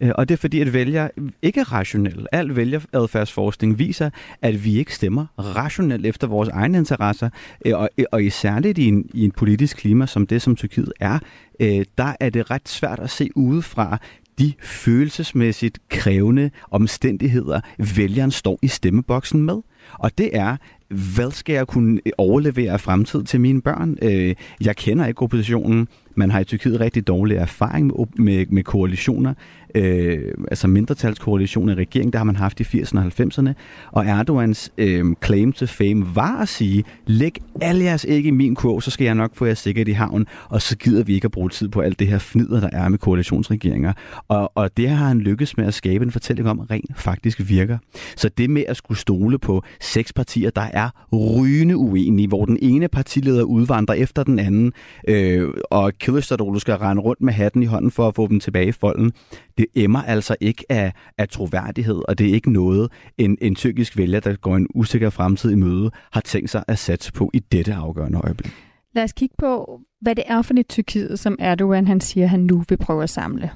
Øh, 0.00 0.10
og 0.14 0.28
det 0.28 0.34
er 0.34 0.38
fordi, 0.38 0.60
at 0.60 0.72
vælger 0.72 1.08
ikke 1.42 1.62
rationelt. 1.62 2.28
Al 2.32 2.56
vælgeradfærdsforskning 2.56 3.78
viser, 3.78 4.10
at 4.42 4.64
vi 4.64 4.78
ikke 4.78 4.94
stemmer 4.94 5.26
rationelt 5.38 6.06
efter 6.06 6.26
vores 6.26 6.48
egne 6.48 6.78
interesser. 6.78 7.30
Øh, 7.64 7.78
og, 7.78 7.90
og 8.12 8.24
i 8.24 8.30
særligt 8.30 8.78
i 8.78 8.86
en, 8.88 9.10
i 9.14 9.24
en 9.24 9.30
politisk 9.30 9.76
klima 9.76 10.06
som 10.06 10.26
det, 10.26 10.42
som 10.42 10.56
Tyrkiet 10.56 10.92
er, 11.00 11.18
øh, 11.60 11.84
der 11.98 12.12
er 12.20 12.30
det 12.30 12.50
ret 12.50 12.68
svært 12.68 12.98
at 12.98 13.10
se 13.10 13.28
udefra 13.34 13.98
de 14.38 14.52
følelsesmæssigt 14.60 15.78
krævende 15.88 16.50
omstændigheder, 16.70 17.60
vælgeren 17.96 18.30
står 18.30 18.58
i 18.62 18.68
stemmeboksen 18.68 19.42
med. 19.42 19.56
Og 19.92 20.18
det 20.18 20.36
er, 20.36 20.56
hvad 20.88 21.30
skal 21.30 21.54
jeg 21.54 21.66
kunne 21.66 22.00
øh, 22.06 22.12
overlevere 22.18 22.72
af 22.72 22.80
fremtid 22.80 23.24
til 23.24 23.40
mine 23.40 23.62
børn? 23.62 23.96
Øh, 24.02 24.34
jeg 24.60 24.76
kender 24.76 25.06
ikke 25.06 25.22
oppositionen. 25.22 25.88
Man 26.14 26.30
har 26.30 26.40
i 26.40 26.44
Tyrkiet 26.44 26.80
rigtig 26.80 27.06
dårlig 27.06 27.36
erfaring 27.36 27.86
med, 27.86 28.06
med, 28.16 28.46
med 28.46 28.62
koalitioner 28.62 29.34
øh, 29.76 30.34
altså 30.50 30.68
mindretalskoalitioner 30.68 31.72
i 31.72 31.76
regeringen, 31.76 32.12
der 32.12 32.18
har 32.18 32.24
man 32.24 32.36
haft 32.36 32.60
i 32.60 32.62
80'erne 32.62 32.98
og 32.98 33.06
90'erne, 33.06 33.52
og 33.92 34.06
Erdogans 34.06 34.72
øh, 34.78 35.04
claim 35.24 35.52
to 35.52 35.66
fame 35.66 36.14
var 36.14 36.40
at 36.40 36.48
sige, 36.48 36.84
læg 37.06 37.38
alle 37.60 37.84
jeres 37.84 38.06
æg 38.08 38.26
i 38.26 38.30
min 38.30 38.54
kurv, 38.54 38.80
så 38.80 38.90
skal 38.90 39.04
jeg 39.04 39.14
nok 39.14 39.30
få 39.34 39.44
jer 39.44 39.54
sikkert 39.54 39.88
i 39.88 39.92
havn, 39.92 40.26
og 40.48 40.62
så 40.62 40.76
gider 40.76 41.04
vi 41.04 41.14
ikke 41.14 41.24
at 41.24 41.30
bruge 41.30 41.50
tid 41.50 41.68
på 41.68 41.80
alt 41.80 41.98
det 41.98 42.06
her 42.06 42.18
fnider, 42.18 42.60
der 42.60 42.70
er 42.72 42.88
med 42.88 42.98
koalitionsregeringer. 42.98 43.92
Og, 44.28 44.52
og 44.54 44.76
det 44.76 44.88
har 44.88 45.08
han 45.08 45.18
lykkes 45.18 45.56
med 45.56 45.66
at 45.66 45.74
skabe 45.74 46.04
en 46.04 46.12
fortælling 46.12 46.48
om, 46.48 46.58
rent 46.58 46.98
faktisk 46.98 47.40
virker. 47.48 47.78
Så 48.16 48.28
det 48.28 48.50
med 48.50 48.64
at 48.68 48.76
skulle 48.76 48.98
stole 48.98 49.38
på 49.38 49.64
seks 49.80 50.12
partier, 50.12 50.50
der 50.50 50.68
er 50.72 50.90
rygende 51.12 51.76
uenige, 51.76 52.28
hvor 52.28 52.44
den 52.44 52.58
ene 52.62 52.88
partileder 52.88 53.42
udvandrer 53.42 53.94
efter 53.94 54.22
den 54.22 54.38
anden, 54.38 54.72
øh, 55.08 55.48
og 55.70 55.92
Kılıçdaroğlu 56.04 56.58
skal 56.58 56.74
rende 56.74 57.02
rundt 57.02 57.22
med 57.22 57.32
hatten 57.32 57.62
i 57.62 57.66
hånden 57.66 57.90
for 57.90 58.08
at 58.08 58.14
få 58.14 58.26
dem 58.26 58.40
tilbage 58.40 58.68
i 58.68 58.72
folden. 58.72 59.12
Det 59.58 59.66
emmer 59.74 60.02
altså 60.02 60.36
ikke 60.40 60.64
af, 60.68 60.92
af 61.18 61.28
troværdighed, 61.28 62.02
og 62.08 62.18
det 62.18 62.28
er 62.28 62.34
ikke 62.34 62.52
noget, 62.52 62.92
en, 63.18 63.38
en 63.40 63.54
tyrkisk 63.54 63.96
vælger, 63.96 64.20
der 64.20 64.36
går 64.36 64.56
en 64.56 64.66
usikker 64.74 65.10
fremtid 65.10 65.50
i 65.50 65.54
møde, 65.54 65.90
har 66.12 66.20
tænkt 66.20 66.50
sig 66.50 66.64
at 66.68 66.78
satse 66.78 67.12
på 67.12 67.30
i 67.34 67.38
dette 67.38 67.74
afgørende 67.74 68.18
øjeblik. 68.18 68.52
Lad 68.94 69.04
os 69.04 69.12
kigge 69.12 69.34
på, 69.38 69.80
hvad 70.00 70.14
det 70.14 70.24
er 70.26 70.42
for 70.42 70.54
et 70.58 70.68
Tyrkiet, 70.68 71.18
som 71.18 71.36
Erdogan 71.38 71.86
han 71.86 72.00
siger, 72.00 72.26
han 72.26 72.40
nu 72.40 72.64
vil 72.68 72.78
prøve 72.78 73.02
at 73.02 73.10
samle. 73.10 73.50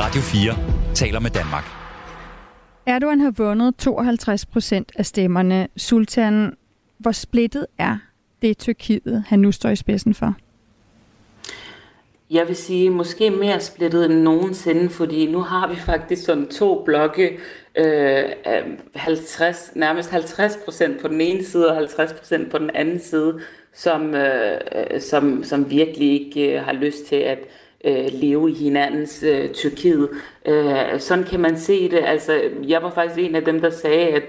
Radio 0.00 0.20
4 0.20 0.94
taler 0.94 1.20
med 1.20 1.30
Danmark. 1.30 1.83
Erdogan 2.86 3.20
har 3.20 3.30
vundet 3.30 3.76
52 3.76 4.46
procent 4.46 4.92
af 4.96 5.06
stemmerne. 5.06 5.68
Sultan, 5.76 6.56
hvor 6.98 7.12
splittet 7.12 7.66
er 7.78 7.98
det 8.42 8.58
Tyrkiet, 8.58 9.24
han 9.26 9.38
nu 9.38 9.52
står 9.52 9.70
i 9.70 9.76
spidsen 9.76 10.14
for? 10.14 10.34
Jeg 12.30 12.48
vil 12.48 12.56
sige, 12.56 12.90
måske 12.90 13.30
mere 13.30 13.60
splittet 13.60 14.04
end 14.04 14.14
nogensinde, 14.14 14.88
fordi 14.88 15.32
nu 15.32 15.40
har 15.40 15.68
vi 15.68 15.76
faktisk 15.76 16.24
sådan 16.24 16.48
to 16.48 16.82
blokke, 16.84 17.38
øh, 17.74 18.24
50, 18.94 19.72
nærmest 19.74 20.10
50 20.10 20.58
procent 20.64 21.00
på 21.00 21.08
den 21.08 21.20
ene 21.20 21.44
side 21.44 21.68
og 21.68 21.76
50 21.76 22.12
procent 22.12 22.50
på 22.50 22.58
den 22.58 22.70
anden 22.74 23.00
side, 23.00 23.40
som, 23.72 24.14
øh, 24.14 24.60
øh, 24.74 25.00
som, 25.00 25.44
som 25.44 25.70
virkelig 25.70 26.12
ikke 26.12 26.56
øh, 26.56 26.64
har 26.64 26.72
lyst 26.72 27.06
til 27.06 27.16
at 27.16 27.38
øh, 27.84 28.06
leve 28.12 28.50
i 28.50 28.54
hinandens 28.54 29.22
øh, 29.22 29.50
Tyrkiet. 29.50 30.08
Øh, 30.46 31.00
sådan 31.00 31.24
kan 31.24 31.40
man 31.40 31.58
se 31.58 31.90
det. 31.90 32.00
Altså, 32.04 32.40
jeg 32.68 32.82
var 32.82 32.90
faktisk 32.90 33.20
en 33.20 33.34
af 33.34 33.44
dem, 33.44 33.60
der 33.60 33.70
sagde, 33.70 34.08
at 34.08 34.24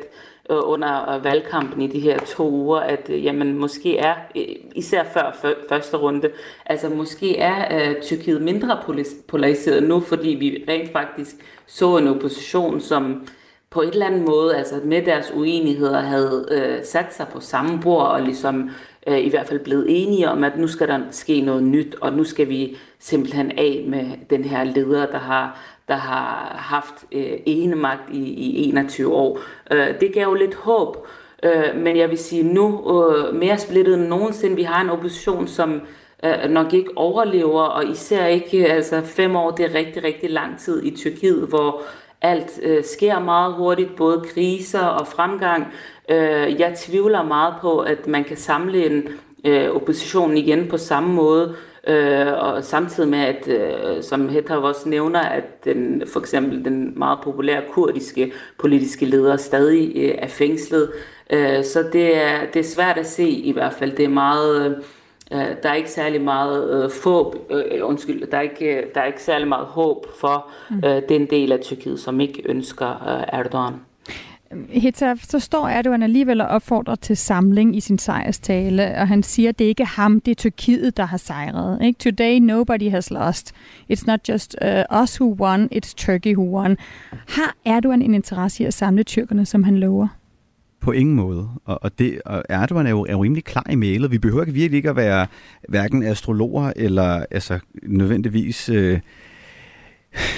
øh, 0.50 0.57
under 0.63 1.19
valgkampen 1.24 1.81
i 1.81 1.88
de 1.88 2.00
her 2.00 2.19
to 2.19 2.50
uger, 2.51 2.79
at 2.79 3.09
øh, 3.09 3.25
jamen, 3.25 3.57
måske 3.57 3.97
er, 3.97 4.15
øh, 4.35 4.43
især 4.75 5.03
før 5.03 5.55
første 5.69 5.97
runde, 5.97 6.29
altså 6.65 6.89
måske 6.89 7.38
er 7.38 7.89
øh, 7.89 8.01
Tyrkiet 8.01 8.41
mindre 8.41 8.79
polariseret 9.27 9.83
nu, 9.83 10.00
fordi 10.00 10.29
vi 10.29 10.63
rent 10.67 10.91
faktisk 10.91 11.35
så 11.67 11.97
en 11.97 12.07
opposition, 12.07 12.81
som 12.81 13.27
på 13.69 13.81
et 13.81 13.89
eller 13.89 14.05
andet 14.05 14.21
måde, 14.21 14.55
altså 14.55 14.75
med 14.83 15.01
deres 15.01 15.31
uenigheder, 15.35 16.00
havde 16.00 16.45
øh, 16.51 16.85
sat 16.85 17.13
sig 17.13 17.27
på 17.33 17.39
samme 17.39 17.79
bord 17.81 18.07
og 18.07 18.21
ligesom 18.21 18.69
øh, 19.05 19.25
i 19.25 19.29
hvert 19.29 19.47
fald 19.47 19.59
blevet 19.59 19.85
enige 19.89 20.29
om, 20.29 20.43
at 20.43 20.57
nu 20.57 20.67
skal 20.67 20.88
der 20.88 21.00
ske 21.12 21.41
noget 21.41 21.63
nyt, 21.63 21.95
og 22.01 22.13
nu 22.13 22.24
skal 22.24 22.50
vi 22.50 22.77
simpelthen 23.00 23.51
af 23.57 23.83
med 23.88 24.05
den 24.29 24.43
her 24.43 24.63
leder, 24.63 25.05
der 25.05 25.17
har, 25.17 25.59
der 25.88 25.95
har 25.95 26.55
haft 26.59 27.05
øh, 27.12 27.39
ene 27.45 27.75
magt 27.75 28.09
i, 28.12 28.33
i 28.33 28.69
21 28.69 29.13
år. 29.13 29.39
Øh, 29.71 30.00
det 30.00 30.13
gav 30.13 30.24
jo 30.24 30.33
lidt 30.33 30.55
håb, 30.55 31.07
øh, 31.43 31.75
men 31.75 31.97
jeg 31.97 32.09
vil 32.09 32.17
sige 32.17 32.43
nu 32.43 32.93
øh, 32.93 33.35
mere 33.35 33.57
splittet 33.57 33.93
end 33.93 34.07
nogensinde. 34.07 34.55
Vi 34.55 34.63
har 34.63 34.81
en 34.81 34.89
opposition, 34.89 35.47
som 35.47 35.81
øh, 36.25 36.50
nok 36.50 36.74
ikke 36.74 36.89
overlever, 36.95 37.62
og 37.62 37.85
især 37.85 38.25
ikke, 38.25 38.67
altså 38.67 39.01
fem 39.01 39.35
år, 39.35 39.51
det 39.51 39.65
er 39.65 39.74
rigtig, 39.74 40.03
rigtig 40.03 40.29
lang 40.31 40.59
tid 40.59 40.83
i 40.83 40.95
Tyrkiet, 40.95 41.47
hvor 41.47 41.81
alt 42.25 42.60
øh, 42.63 42.84
sker 42.84 43.20
meget 43.20 43.53
hurtigt, 43.53 43.96
både 43.96 44.24
kriser 44.34 44.86
og 44.86 45.08
fremgang. 45.08 45.67
Øh, 46.10 46.60
jeg 46.60 46.74
tvivler 46.77 47.24
meget 47.24 47.53
på, 47.62 47.79
at 47.79 48.08
man 48.08 48.24
kan 48.24 48.38
samle 48.38 48.86
en 48.86 49.03
øh, 49.46 49.70
opposition 49.70 50.38
igen 50.38 50.67
på 50.67 50.77
samme 50.77 51.13
måde, 51.13 51.55
øh, 51.88 52.34
og 52.34 52.63
samtidig 52.63 53.10
med, 53.10 53.20
at 53.20 53.48
øh, 53.48 54.03
som 54.03 54.29
Hedder 54.29 54.55
også 54.55 54.89
nævner, 54.89 55.20
at 55.20 55.65
den, 55.65 56.03
for 56.13 56.20
eksempel 56.20 56.65
den 56.65 57.00
meget 57.00 57.20
populære 57.24 57.62
kurdiske 57.72 58.34
politiske 58.60 59.05
leder 59.05 59.38
stadig 59.38 59.91
øh, 59.96 60.15
er 60.17 60.27
fængslet. 60.27 60.91
Øh, 61.29 61.63
så 61.63 61.89
det 61.94 62.17
er, 62.24 62.46
det 62.53 62.60
er 62.60 62.63
svært 62.63 62.98
at 62.98 63.08
se 63.08 63.29
i 63.29 63.51
hvert 63.51 63.74
fald. 63.74 63.91
Det 63.91 64.05
er 64.05 64.10
meget... 64.10 64.65
Øh, 64.65 64.77
der 65.32 65.70
er 65.70 65.74
ikke 65.74 65.91
særlig 65.91 66.22
meget 66.22 66.86
uh, 66.86 66.91
håb, 67.03 67.36
uh, 67.50 67.89
undskyld, 67.89 68.32
der 68.32 68.38
er 68.38 68.41
ikke, 68.41 68.84
der 68.96 69.01
er 69.01 69.05
ikke 69.05 69.24
særlig 69.24 69.48
meget 69.48 69.65
håb 69.65 70.05
for 70.20 70.48
uh, 70.72 71.01
den 71.10 71.25
del 71.29 71.51
af 71.51 71.60
Tyrkiet, 71.60 72.00
som 72.00 72.20
ikke 72.20 72.41
ønsker 72.46 72.89
uh, 72.89 73.39
Erdogan. 73.39 73.74
Heta, 74.70 75.15
så 75.15 75.39
står 75.39 75.67
Erdogan 75.67 76.03
alligevel 76.03 76.41
og 76.41 76.48
opfordrer 76.48 76.96
til 76.96 77.17
samling 77.17 77.75
i 77.75 77.79
sin 77.79 77.98
sejrstale, 77.98 78.84
og 78.84 79.08
han 79.08 79.24
siger, 79.24 79.50
at 79.50 79.60
det 79.60 79.65
ikke 79.65 79.84
er 79.84 80.01
ham, 80.01 80.22
det 80.22 80.32
er 80.32 80.36
Tyrkiet, 80.36 80.98
der 80.98 81.05
har 81.05 81.17
sejret. 81.17 81.82
Ikke? 81.82 82.00
Today 82.00 82.39
nobody 82.39 82.89
has 82.89 83.12
lost. 83.12 83.53
It's 83.94 84.03
not 84.08 84.29
just 84.29 84.55
uh, 84.62 85.01
us 85.03 85.22
who 85.22 85.36
won, 85.39 85.70
it's 85.72 85.94
Turkey 85.94 86.36
who 86.36 86.60
won. 86.60 86.77
Har 87.12 87.55
Erdogan 87.65 88.01
en 88.01 88.13
interesse 88.13 88.63
i 88.63 88.65
at 88.65 88.74
samle 88.74 89.03
tyrkerne, 89.03 89.46
som 89.46 89.63
han 89.63 89.77
lover? 89.77 90.08
På 90.85 90.91
ingen 90.91 91.15
måde. 91.15 91.49
Og, 91.65 91.83
og, 91.83 91.99
det, 91.99 92.21
og 92.25 92.43
Erdogan 92.49 92.85
er 92.85 92.89
jo, 92.89 93.01
er 93.01 93.11
jo 93.11 93.23
rimelig 93.23 93.43
klar 93.43 93.65
i 93.69 93.75
mailet. 93.75 94.11
Vi 94.11 94.17
behøver 94.17 94.41
ikke 94.41 94.53
virkelig 94.53 94.77
ikke 94.77 94.89
at 94.89 94.95
være 94.95 95.27
hverken 95.69 96.03
astrologer 96.03 96.73
eller 96.75 97.25
altså, 97.31 97.59
nødvendigvis 97.83 98.69
øh, 98.69 98.99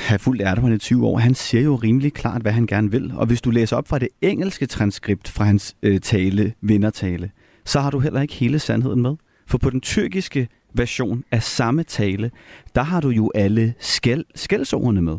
have 0.07 0.19
fulgt 0.19 0.41
Erdogan 0.41 0.73
i 0.73 0.77
20 0.77 1.07
år. 1.07 1.17
Han 1.17 1.35
siger 1.35 1.63
jo 1.63 1.75
rimelig 1.75 2.13
klart, 2.13 2.41
hvad 2.41 2.51
han 2.51 2.67
gerne 2.67 2.91
vil. 2.91 3.13
Og 3.15 3.25
hvis 3.25 3.41
du 3.41 3.51
læser 3.51 3.77
op 3.77 3.87
fra 3.87 3.99
det 3.99 4.09
engelske 4.21 4.65
transkript 4.65 5.27
fra 5.27 5.43
hans 5.43 5.75
øh, 5.83 5.99
tale, 5.99 6.53
vindertale, 6.61 7.31
så 7.65 7.79
har 7.79 7.89
du 7.89 7.99
heller 7.99 8.21
ikke 8.21 8.33
hele 8.33 8.59
sandheden 8.59 9.01
med. 9.01 9.15
For 9.47 9.57
på 9.57 9.69
den 9.69 9.81
tyrkiske 9.81 10.47
version 10.73 11.23
af 11.31 11.43
samme 11.43 11.83
tale, 11.83 12.31
der 12.75 12.83
har 12.83 13.01
du 13.01 13.09
jo 13.09 13.31
alle 13.35 13.73
skæld, 13.79 14.25
skældsordene 14.35 15.01
med. 15.01 15.17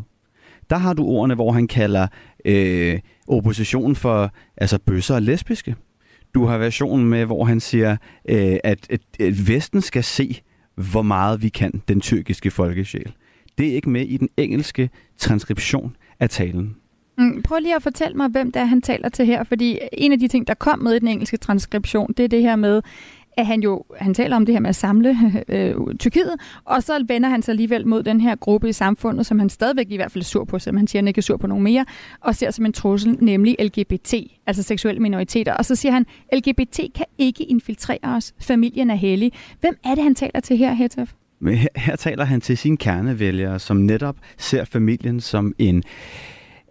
Der 0.71 0.79
har 0.79 0.93
du 0.93 1.05
ordene, 1.05 1.35
hvor 1.35 1.53
han 1.53 1.67
kalder 1.67 2.07
øh, 2.45 3.01
oppositionen 3.29 3.97
for 3.97 4.33
altså 4.57 4.79
bøsser 4.79 5.15
og 5.15 5.23
lesbiske. 5.23 5.77
Du 6.35 6.45
har 6.45 6.59
versionen 6.59 7.09
med, 7.09 7.25
hvor 7.25 7.45
han 7.45 7.61
siger, 7.61 7.97
øh, 8.29 8.57
at, 8.65 8.87
at, 8.91 9.01
at 9.21 9.49
Vesten 9.49 9.81
skal 9.81 10.05
se, 10.05 10.41
hvor 10.75 11.03
meget 11.03 11.43
vi 11.43 11.49
kan, 11.49 11.83
den 11.89 12.01
tyrkiske 12.01 12.51
folkesjæl. 12.51 13.13
Det 13.59 13.69
er 13.69 13.75
ikke 13.75 13.91
med 13.91 14.03
i 14.03 14.17
den 14.17 14.29
engelske 14.37 14.91
transkription 15.17 15.97
af 16.21 16.31
talen. 16.31 16.77
Mm, 17.19 17.43
prøv 17.43 17.59
lige 17.59 17.77
at 17.77 17.83
fortælle 17.83 18.17
mig, 18.17 18.29
hvem 18.29 18.53
det 18.53 18.61
er, 18.61 18.65
han 18.65 18.83
taler 18.83 19.09
til 19.09 19.27
her, 19.27 19.45
fordi 19.45 19.79
en 19.93 20.13
af 20.13 20.19
de 20.19 20.29
ting, 20.29 20.47
der 20.47 20.55
kom 20.55 20.79
med 20.79 20.93
i 20.95 20.99
den 20.99 21.09
engelske 21.09 21.37
transkription, 21.37 22.13
det 22.17 22.25
er 22.25 22.29
det 22.29 22.43
her 22.43 22.57
med, 22.57 22.83
at 23.39 23.47
han 23.47 23.61
jo, 23.61 23.85
han 23.97 24.15
taler 24.15 24.37
om 24.37 24.47
det 24.47 24.55
her 24.55 24.61
med 24.61 24.69
at 24.69 24.77
samle 24.77 25.19
øh, 25.49 25.75
Tyrkiet, 25.99 26.37
og 26.65 26.83
så 26.83 27.05
vender 27.09 27.29
han 27.29 27.43
sig 27.43 27.53
alligevel 27.53 27.87
mod 27.87 28.03
den 28.03 28.21
her 28.21 28.37
gruppe 28.37 28.69
i 28.69 28.73
samfundet, 28.73 29.27
som 29.27 29.39
han 29.39 29.49
stadigvæk 29.49 29.87
i 29.91 29.97
hvert 29.97 30.13
fald 30.13 30.23
er 30.23 30.27
sur 30.27 30.45
på, 30.45 30.59
som 30.59 30.77
han 30.77 30.87
siger, 30.87 31.03
han 31.03 31.09
ikke 31.09 31.19
er 31.19 31.23
sur 31.23 31.37
på 31.37 31.47
nogen 31.47 31.65
mere, 31.65 31.85
og 32.21 32.35
ser 32.35 32.51
som 32.51 32.67
en 32.67 32.73
trussel, 32.73 33.17
nemlig 33.21 33.57
LGBT, 33.61 34.15
altså 34.47 34.63
seksuelle 34.63 35.01
minoriteter. 35.01 35.55
Og 35.55 35.65
så 35.65 35.75
siger 35.75 35.93
han, 35.93 36.07
LGBT 36.33 36.81
kan 36.95 37.07
ikke 37.19 37.45
infiltrere 37.45 38.17
os, 38.17 38.35
familien 38.41 38.91
er 38.91 38.95
hellig. 38.95 39.33
Hvem 39.61 39.77
er 39.85 39.95
det, 39.95 40.05
han 40.05 40.15
taler 40.15 40.41
til 40.41 40.57
her, 40.57 40.75
Hetef? 40.75 41.13
Men 41.41 41.55
her, 41.55 41.69
her 41.77 41.97
taler 41.97 42.25
han 42.25 42.41
til 42.41 42.59
sine 42.59 42.77
kernevælgere, 42.77 43.59
som 43.59 43.77
netop 43.77 44.17
ser 44.39 44.65
familien 44.65 45.21
som 45.21 45.55
en 45.59 45.83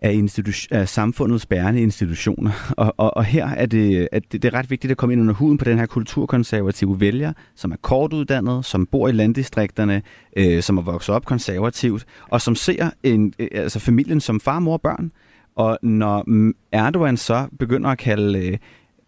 af, 0.01 0.13
institu- 0.13 0.67
af 0.71 0.89
samfundets 0.89 1.45
bærende 1.45 1.81
institutioner. 1.81 2.51
Og, 2.77 2.93
og, 2.97 3.17
og 3.17 3.23
her 3.25 3.47
er 3.47 3.65
det, 3.65 4.07
at 4.11 4.23
det, 4.31 4.43
det 4.43 4.53
er 4.53 4.57
ret 4.57 4.69
vigtigt 4.69 4.91
at 4.91 4.97
komme 4.97 5.13
ind 5.13 5.21
under 5.21 5.33
huden 5.33 5.57
på 5.57 5.65
den 5.65 5.79
her 5.79 5.85
kulturkonservative 5.85 6.99
vælger, 6.99 7.33
som 7.55 7.71
er 7.71 7.75
kortuddannet, 7.81 8.65
som 8.65 8.85
bor 8.85 9.07
i 9.07 9.11
landdistrikterne, 9.11 10.01
øh, 10.37 10.61
som 10.61 10.77
er 10.77 10.81
vokset 10.81 11.15
op 11.15 11.25
konservativt, 11.25 12.05
og 12.29 12.41
som 12.41 12.55
ser 12.55 12.89
en, 13.03 13.33
øh, 13.39 13.47
altså 13.51 13.79
familien 13.79 14.19
som 14.19 14.39
far, 14.39 14.59
mor 14.59 14.73
og 14.73 14.81
børn. 14.81 15.11
Og 15.55 15.77
når 15.83 16.25
Erdogan 16.71 17.17
så 17.17 17.47
begynder 17.59 17.89
at 17.89 17.97
kalde 17.97 18.47
øh, 18.47 18.57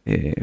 øh, 0.10 0.34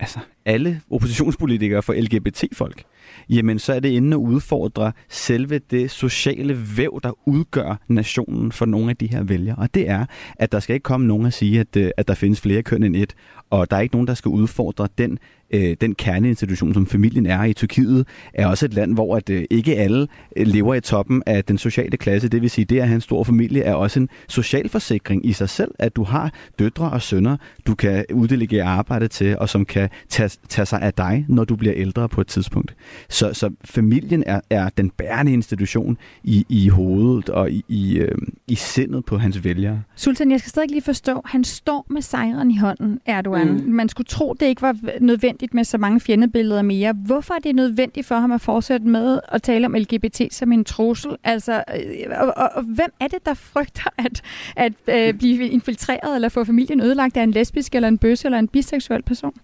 altså 0.00 0.18
alle 0.44 0.80
oppositionspolitikere 0.90 1.82
for 1.82 1.92
LGBT-folk, 1.92 2.82
jamen 3.30 3.58
så 3.58 3.72
er 3.72 3.80
det 3.80 3.88
inde 3.88 4.14
at 4.14 4.18
udfordre 4.18 4.92
selve 5.08 5.58
det 5.70 5.90
sociale 5.90 6.58
væv, 6.76 7.00
der 7.02 7.28
udgør 7.28 7.80
nationen 7.88 8.52
for 8.52 8.66
nogle 8.66 8.90
af 8.90 8.96
de 8.96 9.06
her 9.06 9.22
vælgere. 9.22 9.56
Og 9.56 9.74
det 9.74 9.88
er, 9.88 10.06
at 10.36 10.52
der 10.52 10.60
skal 10.60 10.74
ikke 10.74 10.84
komme 10.84 11.06
nogen 11.06 11.26
at 11.26 11.32
sige, 11.32 11.60
at, 11.60 11.76
øh, 11.76 11.90
at 11.96 12.08
der 12.08 12.14
findes 12.14 12.40
flere 12.40 12.62
køn 12.62 12.82
end 12.82 12.96
et, 12.96 13.14
og 13.50 13.70
der 13.70 13.76
er 13.76 13.80
ikke 13.80 13.94
nogen, 13.94 14.08
der 14.08 14.14
skal 14.14 14.28
udfordre 14.28 14.88
den 14.98 15.18
øh, 15.50 15.76
den 15.80 15.94
kerneinstitution, 15.94 16.74
som 16.74 16.86
familien 16.86 17.26
er 17.26 17.44
i 17.44 17.52
Tyrkiet, 17.52 18.06
er 18.34 18.46
også 18.46 18.66
et 18.66 18.74
land, 18.74 18.94
hvor 18.94 19.16
at, 19.16 19.30
øh, 19.30 19.44
ikke 19.50 19.76
alle 19.76 20.08
øh, 20.36 20.46
lever 20.46 20.74
i 20.74 20.80
toppen 20.80 21.22
af 21.26 21.44
den 21.44 21.58
sociale 21.58 21.96
klasse. 21.96 22.28
Det 22.28 22.42
vil 22.42 22.50
sige, 22.50 22.64
det 22.64 22.80
at 22.80 22.88
have 22.88 22.94
en 22.94 23.00
stor 23.00 23.24
familie 23.24 23.62
er 23.62 23.74
også 23.74 24.00
en 24.00 24.08
socialforsikring 24.28 25.26
i 25.26 25.32
sig 25.32 25.48
selv, 25.48 25.70
at 25.78 25.96
du 25.96 26.02
har 26.02 26.32
døtre 26.58 26.90
og 26.90 27.02
sønner, 27.02 27.36
du 27.66 27.74
kan 27.74 28.04
uddelegere 28.14 28.64
arbejde 28.64 29.08
til, 29.08 29.38
og 29.38 29.48
som 29.48 29.64
kan 29.64 29.88
tage 30.08 30.30
tage 30.48 30.66
sig 30.66 30.82
af 30.82 30.94
dig, 30.94 31.24
når 31.28 31.44
du 31.44 31.56
bliver 31.56 31.74
ældre 31.76 32.08
på 32.08 32.20
et 32.20 32.26
tidspunkt. 32.26 32.74
Så, 33.08 33.34
så 33.34 33.50
familien 33.64 34.22
er, 34.26 34.40
er 34.50 34.68
den 34.68 34.90
bærende 34.90 35.32
institution 35.32 35.98
i, 36.24 36.46
i 36.48 36.68
hovedet 36.68 37.28
og 37.28 37.50
i, 37.50 37.64
i, 37.68 37.98
øh, 37.98 38.18
i 38.48 38.54
sindet 38.54 39.04
på 39.04 39.18
hans 39.18 39.44
vælgere. 39.44 39.82
Sultan, 39.96 40.30
jeg 40.30 40.40
skal 40.40 40.50
stadig 40.50 40.70
lige 40.70 40.82
forstå, 40.82 41.22
han 41.24 41.44
står 41.44 41.86
med 41.90 42.02
sejren 42.02 42.50
i 42.50 42.56
hånden, 42.56 43.00
Erdogan. 43.06 43.52
Mm. 43.52 43.72
Man 43.72 43.88
skulle 43.88 44.06
tro, 44.06 44.34
det 44.40 44.46
ikke 44.46 44.62
var 44.62 44.76
nødvendigt 45.00 45.37
med 45.52 45.64
så 45.64 45.78
mange 45.78 46.00
fjendebilleder 46.00 46.62
mere. 46.62 46.94
Hvorfor 47.06 47.34
er 47.34 47.38
det 47.38 47.54
nødvendigt 47.54 48.06
for 48.06 48.14
ham 48.14 48.32
at 48.32 48.40
fortsætte 48.40 48.86
med 48.86 49.20
at 49.28 49.42
tale 49.42 49.66
om 49.66 49.74
LGBT 49.74 50.20
som 50.30 50.52
en 50.52 50.64
trussel? 50.64 51.16
Altså, 51.24 51.64
øh, 51.74 52.20
og, 52.20 52.32
og, 52.36 52.48
og 52.54 52.62
hvem 52.62 52.92
er 53.00 53.08
det, 53.08 53.26
der 53.26 53.34
frygter 53.34 53.90
at, 53.98 54.22
at 54.56 54.72
øh, 54.88 55.14
blive 55.14 55.48
infiltreret 55.48 56.14
eller 56.14 56.28
få 56.28 56.44
familien 56.44 56.80
ødelagt 56.80 57.16
af 57.16 57.22
en 57.22 57.30
lesbisk 57.30 57.74
eller 57.74 57.88
en 57.88 57.98
bøsse 57.98 58.26
eller 58.26 58.38
en 58.38 58.48
biseksuel 58.48 59.02
person? 59.02 59.34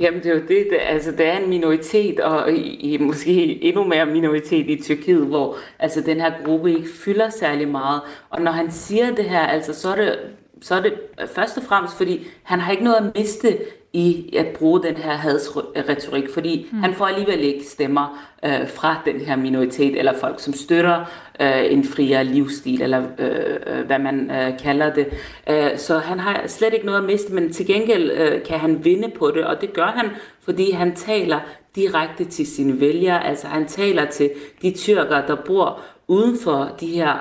Jamen 0.00 0.22
det 0.22 0.30
er 0.30 0.34
jo 0.34 0.40
det, 0.40 0.48
det 0.48 0.78
altså 0.88 1.10
det 1.10 1.26
er 1.26 1.38
en 1.38 1.48
minoritet, 1.48 2.20
og 2.20 2.52
i, 2.52 2.94
i, 2.94 2.98
måske 2.98 3.64
endnu 3.64 3.84
mere 3.84 4.06
minoritet 4.06 4.70
i 4.70 4.82
Tyrkiet, 4.82 5.26
hvor 5.26 5.56
altså 5.78 6.00
den 6.00 6.20
her 6.20 6.32
gruppe 6.44 6.70
ikke 6.70 6.88
fylder 7.04 7.30
særlig 7.30 7.68
meget. 7.68 8.00
Og 8.30 8.42
når 8.42 8.52
han 8.52 8.70
siger 8.70 9.14
det 9.14 9.24
her, 9.24 9.40
altså 9.40 9.74
så 9.74 9.88
er 9.88 9.96
det, 9.96 10.18
så 10.62 10.74
er 10.74 10.80
det 10.80 10.94
først 11.34 11.56
og 11.56 11.62
fremmest, 11.62 11.96
fordi 11.96 12.26
han 12.42 12.60
har 12.60 12.72
ikke 12.72 12.84
noget 12.84 12.96
at 12.96 13.14
miste 13.14 13.58
i 13.92 14.36
at 14.36 14.46
bruge 14.46 14.82
den 14.82 14.96
her 14.96 15.12
hadsretorik, 15.12 16.24
fordi 16.34 16.68
mm. 16.72 16.78
han 16.78 16.94
får 16.94 17.06
alligevel 17.06 17.40
ikke 17.40 17.64
stemmer 17.64 18.26
øh, 18.44 18.68
fra 18.68 19.02
den 19.04 19.20
her 19.20 19.36
minoritet, 19.36 19.98
eller 19.98 20.12
folk, 20.20 20.40
som 20.40 20.52
støtter 20.52 21.04
øh, 21.40 21.72
en 21.72 21.84
friere 21.84 22.24
livsstil, 22.24 22.82
eller 22.82 23.02
øh, 23.18 23.56
øh 23.66 23.86
hvad 23.86 23.98
man 23.98 24.30
øh, 24.30 24.58
kalder 24.58 24.94
det. 24.94 25.06
Øh, 25.50 25.78
så 25.78 25.98
han 25.98 26.20
har 26.20 26.42
slet 26.46 26.74
ikke 26.74 26.86
noget 26.86 26.98
at 26.98 27.04
miste, 27.04 27.34
men 27.34 27.52
til 27.52 27.66
gengæld 27.66 28.10
øh, 28.10 28.42
kan 28.42 28.58
han 28.58 28.84
vinde 28.84 29.10
på 29.18 29.30
det, 29.30 29.44
og 29.44 29.60
det 29.60 29.72
gør 29.72 29.86
han, 29.96 30.10
fordi 30.44 30.70
han 30.70 30.94
taler 30.94 31.40
direkte 31.76 32.24
til 32.24 32.46
sine 32.46 32.80
vælgere, 32.80 33.26
altså 33.26 33.46
han 33.46 33.66
taler 33.66 34.10
til 34.10 34.30
de 34.62 34.70
tyrker, 34.70 35.26
der 35.26 35.34
bor 35.34 35.80
uden 36.08 36.38
for 36.38 36.76
de 36.80 36.86
her 36.86 37.14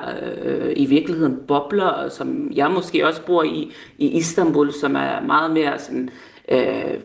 øh, 0.43 0.73
i 0.75 0.85
virkeligheden 0.85 1.37
bobler, 1.47 2.09
som 2.09 2.51
jeg 2.55 2.71
måske 2.71 3.07
også 3.07 3.21
bor 3.25 3.43
i 3.43 3.71
i 3.97 4.07
Istanbul, 4.07 4.73
som 4.73 4.95
er 4.95 5.21
meget 5.21 5.51
mere 5.51 5.79
sådan 5.79 6.09
øh, 6.51 6.99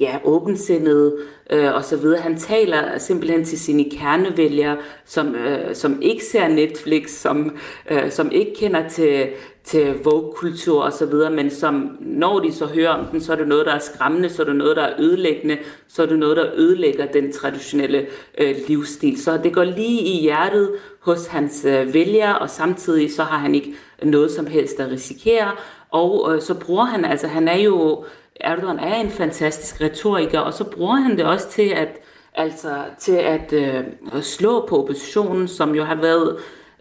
ja, 0.00 0.18
åbensindet 0.24 1.16
øh, 1.50 1.74
og 1.74 1.84
så 1.84 1.96
videre. 1.96 2.20
Han 2.20 2.38
taler 2.38 2.98
simpelthen 2.98 3.44
til 3.44 3.60
sine 3.60 3.90
kernevælgere, 3.90 4.76
som, 5.04 5.34
øh, 5.34 5.74
som 5.74 6.02
ikke 6.02 6.24
ser 6.24 6.48
Netflix, 6.48 7.10
som, 7.10 7.56
øh, 7.90 8.10
som 8.10 8.30
ikke 8.32 8.54
kender 8.54 8.88
til, 8.88 9.28
til 9.64 9.94
Vogue-kultur 10.04 10.82
og 10.82 10.92
så 10.92 11.06
videre, 11.06 11.30
men 11.30 11.50
som 11.50 11.96
når 12.00 12.40
de 12.40 12.52
så 12.52 12.66
hører 12.66 12.88
om 12.88 13.06
den, 13.06 13.20
så 13.20 13.32
er 13.32 13.36
det 13.36 13.48
noget, 13.48 13.66
der 13.66 13.72
er 13.72 13.78
skræmmende, 13.78 14.28
så 14.28 14.42
er 14.42 14.46
det 14.46 14.56
noget, 14.56 14.76
der 14.76 14.82
er 14.82 14.94
ødelæggende, 14.98 15.58
så 15.88 16.02
er 16.02 16.06
det 16.06 16.18
noget, 16.18 16.36
der 16.36 16.46
ødelægger 16.54 17.06
den 17.06 17.32
traditionelle 17.32 18.06
øh, 18.38 18.56
livsstil. 18.68 19.22
Så 19.22 19.40
det 19.44 19.54
går 19.54 19.64
lige 19.64 20.00
i 20.00 20.20
hjertet 20.20 20.70
hos 21.00 21.26
hans 21.26 21.64
øh, 21.64 21.94
vælgere, 21.94 22.38
og 22.38 22.50
samtidig 22.50 23.12
så 23.12 23.22
har 23.22 23.38
han 23.38 23.54
ikke 23.54 23.74
noget 24.02 24.30
som 24.30 24.46
helst 24.46 24.80
at 24.80 24.90
risikere, 24.90 25.50
og 25.90 26.34
øh, 26.34 26.42
så 26.42 26.54
bruger 26.54 26.84
han, 26.84 27.04
altså 27.04 27.26
han 27.26 27.48
er 27.48 27.58
jo 27.58 28.04
Erdogan 28.40 28.78
er 28.78 28.94
en 28.94 29.10
fantastisk 29.10 29.80
retoriker, 29.80 30.38
og 30.40 30.54
så 30.54 30.64
bruger 30.64 30.96
han 30.96 31.16
det 31.16 31.24
også 31.24 31.50
til 31.50 31.68
at, 31.68 31.88
altså, 32.34 32.74
til 32.98 33.16
at 33.16 33.52
øh, 33.52 33.84
slå 34.22 34.66
på 34.66 34.82
oppositionen, 34.82 35.48
som 35.48 35.74
jo 35.74 35.84
har 35.84 35.94
været 35.94 36.36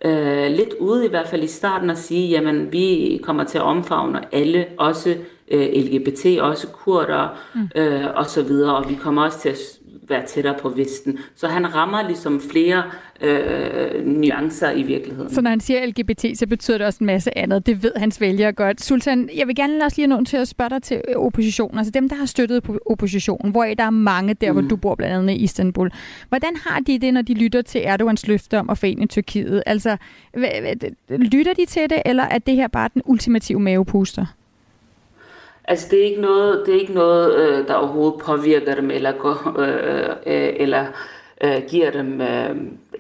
øh, 0.05 0.51
lidt 0.51 0.73
ude 0.79 1.05
i 1.05 1.09
hvert 1.09 1.27
fald 1.27 1.43
i 1.43 1.47
starten 1.47 1.89
at 1.89 1.97
sige, 1.97 2.29
jamen 2.29 2.71
vi 2.71 3.19
kommer 3.23 3.43
til 3.43 3.57
at 3.57 3.63
omfavne 3.63 4.35
alle, 4.35 4.65
også 4.77 5.15
øh, 5.51 5.69
LGBT, 5.73 6.25
også 6.41 6.67
kurder 6.67 7.27
mm. 7.55 7.69
øh, 7.75 8.05
og 8.15 8.25
så 8.25 8.43
videre, 8.43 8.75
og 8.75 8.89
vi 8.89 8.95
kommer 8.95 9.23
også 9.23 9.39
til 9.39 9.49
at 9.49 9.57
være 10.09 10.25
tættere 10.25 10.55
på 10.61 10.69
Vesten. 10.69 11.19
Så 11.35 11.47
han 11.47 11.75
rammer 11.75 12.07
ligesom 12.07 12.41
flere 12.51 12.83
øh, 13.21 14.05
nuancer 14.05 14.71
i 14.71 14.83
virkeligheden. 14.83 15.33
Så 15.33 15.41
når 15.41 15.49
han 15.49 15.59
siger 15.59 15.85
LGBT, 15.85 16.39
så 16.39 16.47
betyder 16.47 16.77
det 16.77 16.87
også 16.87 16.97
en 17.01 17.05
masse 17.05 17.37
andet. 17.37 17.65
Det 17.65 17.83
ved 17.83 17.91
hans 17.95 18.21
vælgere 18.21 18.51
godt. 18.53 18.81
Sultan, 18.81 19.29
jeg 19.35 19.47
vil 19.47 19.55
gerne 19.55 19.85
også 19.85 19.95
lige 19.97 20.03
have 20.03 20.09
nogen 20.09 20.25
til 20.25 20.37
at 20.37 20.47
spørge 20.47 20.69
dig 20.69 20.83
til 20.83 21.01
oppositionen. 21.15 21.77
Altså 21.77 21.91
dem, 21.91 22.09
der 22.09 22.15
har 22.15 22.25
støttet 22.25 22.63
på 22.63 22.79
oppositionen, 22.85 23.51
hvor 23.51 23.63
der 23.63 23.83
er 23.83 23.89
mange 23.89 24.33
der, 24.33 24.51
hvor 24.51 24.61
mm. 24.61 24.69
du 24.69 24.75
bor 24.75 24.95
blandt 24.95 25.15
andet 25.15 25.33
i 25.33 25.37
Istanbul. 25.37 25.91
Hvordan 26.29 26.55
har 26.65 26.79
de 26.79 26.99
det, 26.99 27.13
når 27.13 27.21
de 27.21 27.33
lytter 27.33 27.61
til 27.61 27.81
Erdogans 27.85 28.27
løfte 28.27 28.59
om 28.59 28.69
at 28.69 28.77
forene 28.77 29.07
Tyrkiet? 29.07 29.63
Altså, 29.65 29.97
lytter 31.09 31.53
de 31.53 31.65
til 31.65 31.89
det, 31.89 32.01
eller 32.05 32.23
er 32.23 32.37
det 32.37 32.55
her 32.55 32.67
bare 32.67 32.89
den 32.93 33.01
ultimative 33.05 33.59
mavepuster? 33.59 34.25
Altså 35.69 35.88
det 35.91 35.99
er 35.99 36.05
ikke 36.05 36.21
noget, 36.21 36.63
det 36.65 36.75
er 36.75 36.79
ikke 36.79 36.93
noget 36.93 37.35
øh, 37.35 37.67
der 37.67 37.73
overhovedet 37.73 38.21
påvirker 38.21 38.75
dem 38.75 38.91
eller 38.91 39.11
går, 39.11 39.59
øh, 39.59 40.09
øh, 40.09 40.53
eller 40.55 40.85
øh, 41.43 41.61
giver 41.67 41.91
dem 41.91 42.21
øh, 42.21 42.49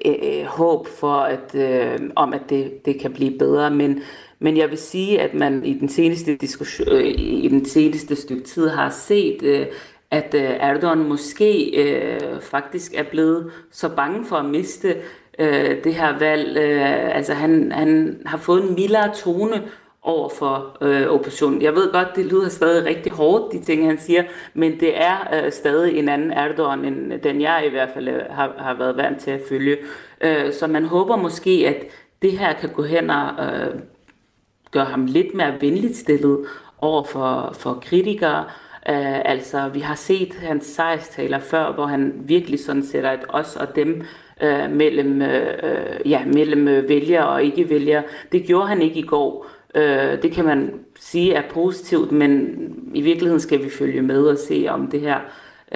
øh, 0.05 0.13
øh, 0.23 0.45
håb 0.45 0.87
for 0.87 1.15
at 1.15 1.55
øh, 1.55 1.99
om 2.15 2.33
at 2.33 2.41
det, 2.49 2.85
det 2.85 2.99
kan 2.99 3.13
blive 3.13 3.37
bedre, 3.39 3.71
men 3.71 4.01
men 4.39 4.57
jeg 4.57 4.69
vil 4.69 4.77
sige, 4.77 5.21
at 5.21 5.33
man 5.33 5.65
i 5.65 5.73
den 5.73 5.89
seneste 5.89 6.35
diskussion, 6.35 6.87
øh, 6.91 7.05
i 7.17 7.47
den 7.47 7.65
seneste 7.65 8.15
stykke 8.15 8.43
tid 8.43 8.67
har 8.69 8.89
set, 8.89 9.43
øh, 9.43 9.65
at 10.11 10.33
øh, 10.33 10.41
Erdogan 10.41 10.97
måske 11.09 11.81
øh, 11.83 12.41
faktisk 12.41 12.93
er 12.93 13.03
blevet 13.03 13.51
så 13.71 13.89
bange 13.89 14.25
for 14.25 14.35
at 14.35 14.45
miste 14.45 14.95
øh, 15.39 15.83
det 15.83 15.93
her 15.93 16.19
valg. 16.19 16.57
Øh, 16.57 17.15
altså 17.15 17.33
han, 17.33 17.71
han 17.71 18.21
har 18.25 18.37
fået 18.37 18.63
en 18.63 18.75
mildere 18.75 19.15
tone 19.15 19.63
over 20.01 20.29
for 20.29 20.77
øh, 20.81 21.07
oppositionen. 21.07 21.61
Jeg 21.61 21.75
ved 21.75 21.91
godt, 21.91 22.15
det 22.15 22.25
lyder 22.25 22.49
stadig 22.49 22.85
rigtig 22.85 23.11
hårdt, 23.11 23.53
de 23.53 23.63
ting, 23.63 23.85
han 23.85 23.99
siger, 23.99 24.23
men 24.53 24.79
det 24.79 25.01
er 25.01 25.43
øh, 25.45 25.51
stadig 25.51 25.97
en 25.97 26.09
anden 26.09 26.31
Erdogan, 26.31 26.85
end 26.85 27.21
den 27.21 27.41
jeg 27.41 27.63
i 27.67 27.69
hvert 27.69 27.89
fald 27.93 28.07
øh, 28.07 28.21
har, 28.29 28.53
har 28.57 28.73
været 28.73 28.97
vant 28.97 29.21
til 29.21 29.31
at 29.31 29.41
følge. 29.49 29.77
Øh, 30.21 30.53
så 30.53 30.67
man 30.67 30.85
håber 30.85 31.15
måske, 31.15 31.65
at 31.67 31.85
det 32.21 32.31
her 32.31 32.53
kan 32.53 32.69
gå 32.69 32.83
hen 32.83 33.09
og 33.09 33.29
øh, 33.45 33.79
gøre 34.71 34.85
ham 34.85 35.05
lidt 35.05 35.33
mere 35.33 35.53
venligt 35.61 35.97
stillet 35.97 36.45
over 36.77 37.03
for, 37.03 37.55
for 37.59 37.79
kritikere. 37.81 38.45
Øh, 38.89 39.19
altså, 39.25 39.69
vi 39.73 39.79
har 39.79 39.95
set 39.95 40.33
hans 40.33 40.65
sejrstaler 40.65 41.39
før, 41.39 41.71
hvor 41.71 41.85
han 41.85 42.13
virkelig 42.15 42.59
sådan 42.59 42.83
sætter 42.83 43.11
et 43.11 43.25
os 43.29 43.55
og 43.55 43.75
dem 43.75 44.03
øh, 44.41 44.71
mellem, 44.71 45.21
øh, 45.21 45.53
øh 45.63 46.09
ja, 46.11 46.25
mellem 46.25 46.67
øh, 46.67 46.89
vælgere 46.89 47.27
og 47.27 47.43
ikke-vælgere. 47.43 48.03
Det 48.31 48.43
gjorde 48.43 48.67
han 48.67 48.81
ikke 48.81 48.99
i 48.99 49.05
går. 49.05 49.45
Øh, 49.75 50.21
det 50.21 50.31
kan 50.31 50.45
man 50.45 50.73
sige 50.99 51.33
er 51.33 51.43
positivt, 51.49 52.11
men 52.11 52.55
i 52.93 53.01
virkeligheden 53.01 53.39
skal 53.39 53.63
vi 53.63 53.69
følge 53.69 54.01
med 54.01 54.23
og 54.23 54.37
se, 54.37 54.65
om 54.69 54.87
det 54.87 55.01
her 55.01 55.15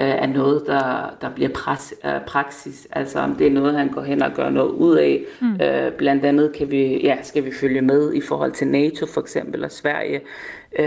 øh, 0.00 0.08
er 0.08 0.26
noget, 0.26 0.62
der, 0.66 1.16
der 1.20 1.30
bliver 1.34 1.50
pres, 1.50 1.94
øh, 2.04 2.20
praksis. 2.26 2.88
Altså 2.92 3.18
om 3.18 3.34
det 3.34 3.46
er 3.46 3.50
noget, 3.50 3.74
han 3.74 3.88
går 3.88 4.02
hen 4.02 4.22
og 4.22 4.32
gør 4.32 4.50
noget 4.50 4.70
ud 4.70 4.96
af. 4.96 5.22
Mm. 5.40 5.60
Øh, 5.62 5.92
blandt 5.92 6.24
andet 6.24 6.52
kan 6.52 6.70
vi, 6.70 7.00
ja, 7.02 7.16
skal 7.22 7.44
vi 7.44 7.50
følge 7.60 7.82
med 7.82 8.14
i 8.14 8.20
forhold 8.20 8.52
til 8.52 8.66
NATO 8.66 9.06
for 9.06 9.20
eksempel 9.20 9.64
og 9.64 9.70
Sverige. 9.70 10.20
Øh, 10.78 10.86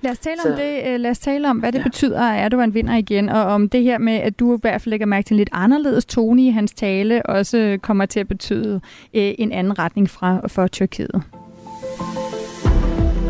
lad, 0.00 0.10
os 0.10 0.18
tale 0.18 0.40
så, 0.42 0.48
om 0.48 0.56
det, 0.56 0.82
øh, 0.86 1.00
lad 1.00 1.10
os 1.10 1.18
tale 1.18 1.50
om, 1.50 1.58
hvad 1.58 1.72
det 1.72 1.78
ja. 1.78 1.82
betyder, 1.82 2.22
at 2.22 2.44
Erdogan 2.44 2.74
vinder 2.74 2.96
igen, 2.96 3.28
og 3.28 3.42
om 3.42 3.68
det 3.68 3.82
her 3.82 3.98
med, 3.98 4.14
at 4.14 4.40
du 4.40 4.56
i 4.56 4.58
hvert 4.60 4.82
fald 4.82 4.90
lægger 4.90 5.06
mærke 5.06 5.26
til 5.26 5.34
en 5.34 5.38
lidt 5.38 5.50
anderledes 5.52 6.06
tone 6.06 6.46
i 6.46 6.50
hans 6.50 6.72
tale, 6.72 7.26
også 7.26 7.78
kommer 7.82 8.06
til 8.06 8.20
at 8.20 8.28
betyde 8.28 8.80
øh, 9.14 9.34
en 9.38 9.52
anden 9.52 9.78
retning 9.78 10.10
fra 10.10 10.46
for 10.46 10.66
Tyrkiet. 10.66 11.22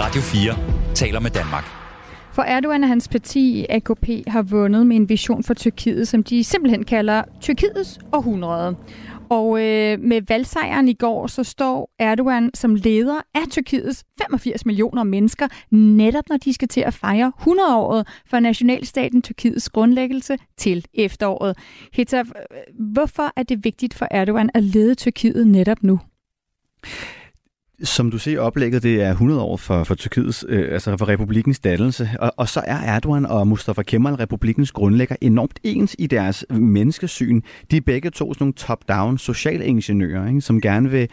Radio 0.00 0.20
4 0.20 0.94
taler 0.94 1.20
med 1.20 1.30
Danmark. 1.30 1.64
For 2.32 2.42
Erdogan 2.42 2.82
og 2.82 2.88
hans 2.88 3.08
parti 3.08 3.66
AKP 3.68 4.08
har 4.26 4.42
vundet 4.42 4.86
med 4.86 4.96
en 4.96 5.08
vision 5.08 5.44
for 5.44 5.54
Tyrkiet, 5.54 6.08
som 6.08 6.22
de 6.22 6.44
simpelthen 6.44 6.84
kalder 6.84 7.22
Tyrkiets 7.40 7.98
århundrede. 8.12 8.76
Og 9.30 9.46
øh, 9.62 10.00
med 10.00 10.22
valgsejren 10.28 10.88
i 10.88 10.94
går, 10.94 11.26
så 11.26 11.44
står 11.44 11.90
Erdogan 11.98 12.50
som 12.54 12.74
leder 12.74 13.20
af 13.34 13.42
Tyrkiets 13.50 14.04
85 14.22 14.66
millioner 14.66 15.04
mennesker, 15.04 15.48
netop 15.70 16.24
når 16.28 16.36
de 16.36 16.52
skal 16.52 16.68
til 16.68 16.80
at 16.80 16.94
fejre 16.94 17.32
100-året 17.40 18.08
for 18.26 18.40
nationalstaten 18.40 19.22
Tyrkiets 19.22 19.68
grundlæggelse 19.68 20.38
til 20.56 20.86
efteråret. 20.94 21.58
Hita, 21.92 22.18
øh, 22.18 22.24
hvorfor 22.92 23.32
er 23.36 23.42
det 23.42 23.64
vigtigt 23.64 23.94
for 23.94 24.06
Erdogan 24.10 24.50
at 24.54 24.62
lede 24.62 24.94
Tyrkiet 24.94 25.46
netop 25.46 25.82
nu? 25.82 26.00
Som 27.82 28.10
du 28.10 28.18
ser 28.18 28.40
oplægget, 28.40 28.82
det 28.82 29.02
er 29.02 29.10
100 29.10 29.40
år 29.40 29.56
for, 29.56 29.84
for 29.84 29.94
Tyrkiets, 29.94 30.44
øh, 30.48 30.72
altså 30.72 30.96
for 30.96 31.08
republikens 31.08 31.58
dannelse, 31.58 32.10
og, 32.20 32.32
og 32.36 32.48
så 32.48 32.60
er 32.66 32.76
Erdogan 32.76 33.26
og 33.26 33.48
Mustafa 33.48 33.82
Kemal, 33.82 34.14
republikens 34.14 34.72
grundlægger, 34.72 35.16
enormt 35.20 35.58
ens 35.64 35.96
i 35.98 36.06
deres 36.06 36.44
menneskesyn. 36.50 37.40
De 37.70 37.76
er 37.76 37.80
begge 37.80 38.10
to 38.10 38.34
sådan 38.34 38.44
nogle 38.44 38.52
top-down 38.52 39.18
socialingeniører, 39.18 40.28
ikke, 40.28 40.40
som 40.40 40.60
gerne 40.60 40.90
vil 40.90 41.08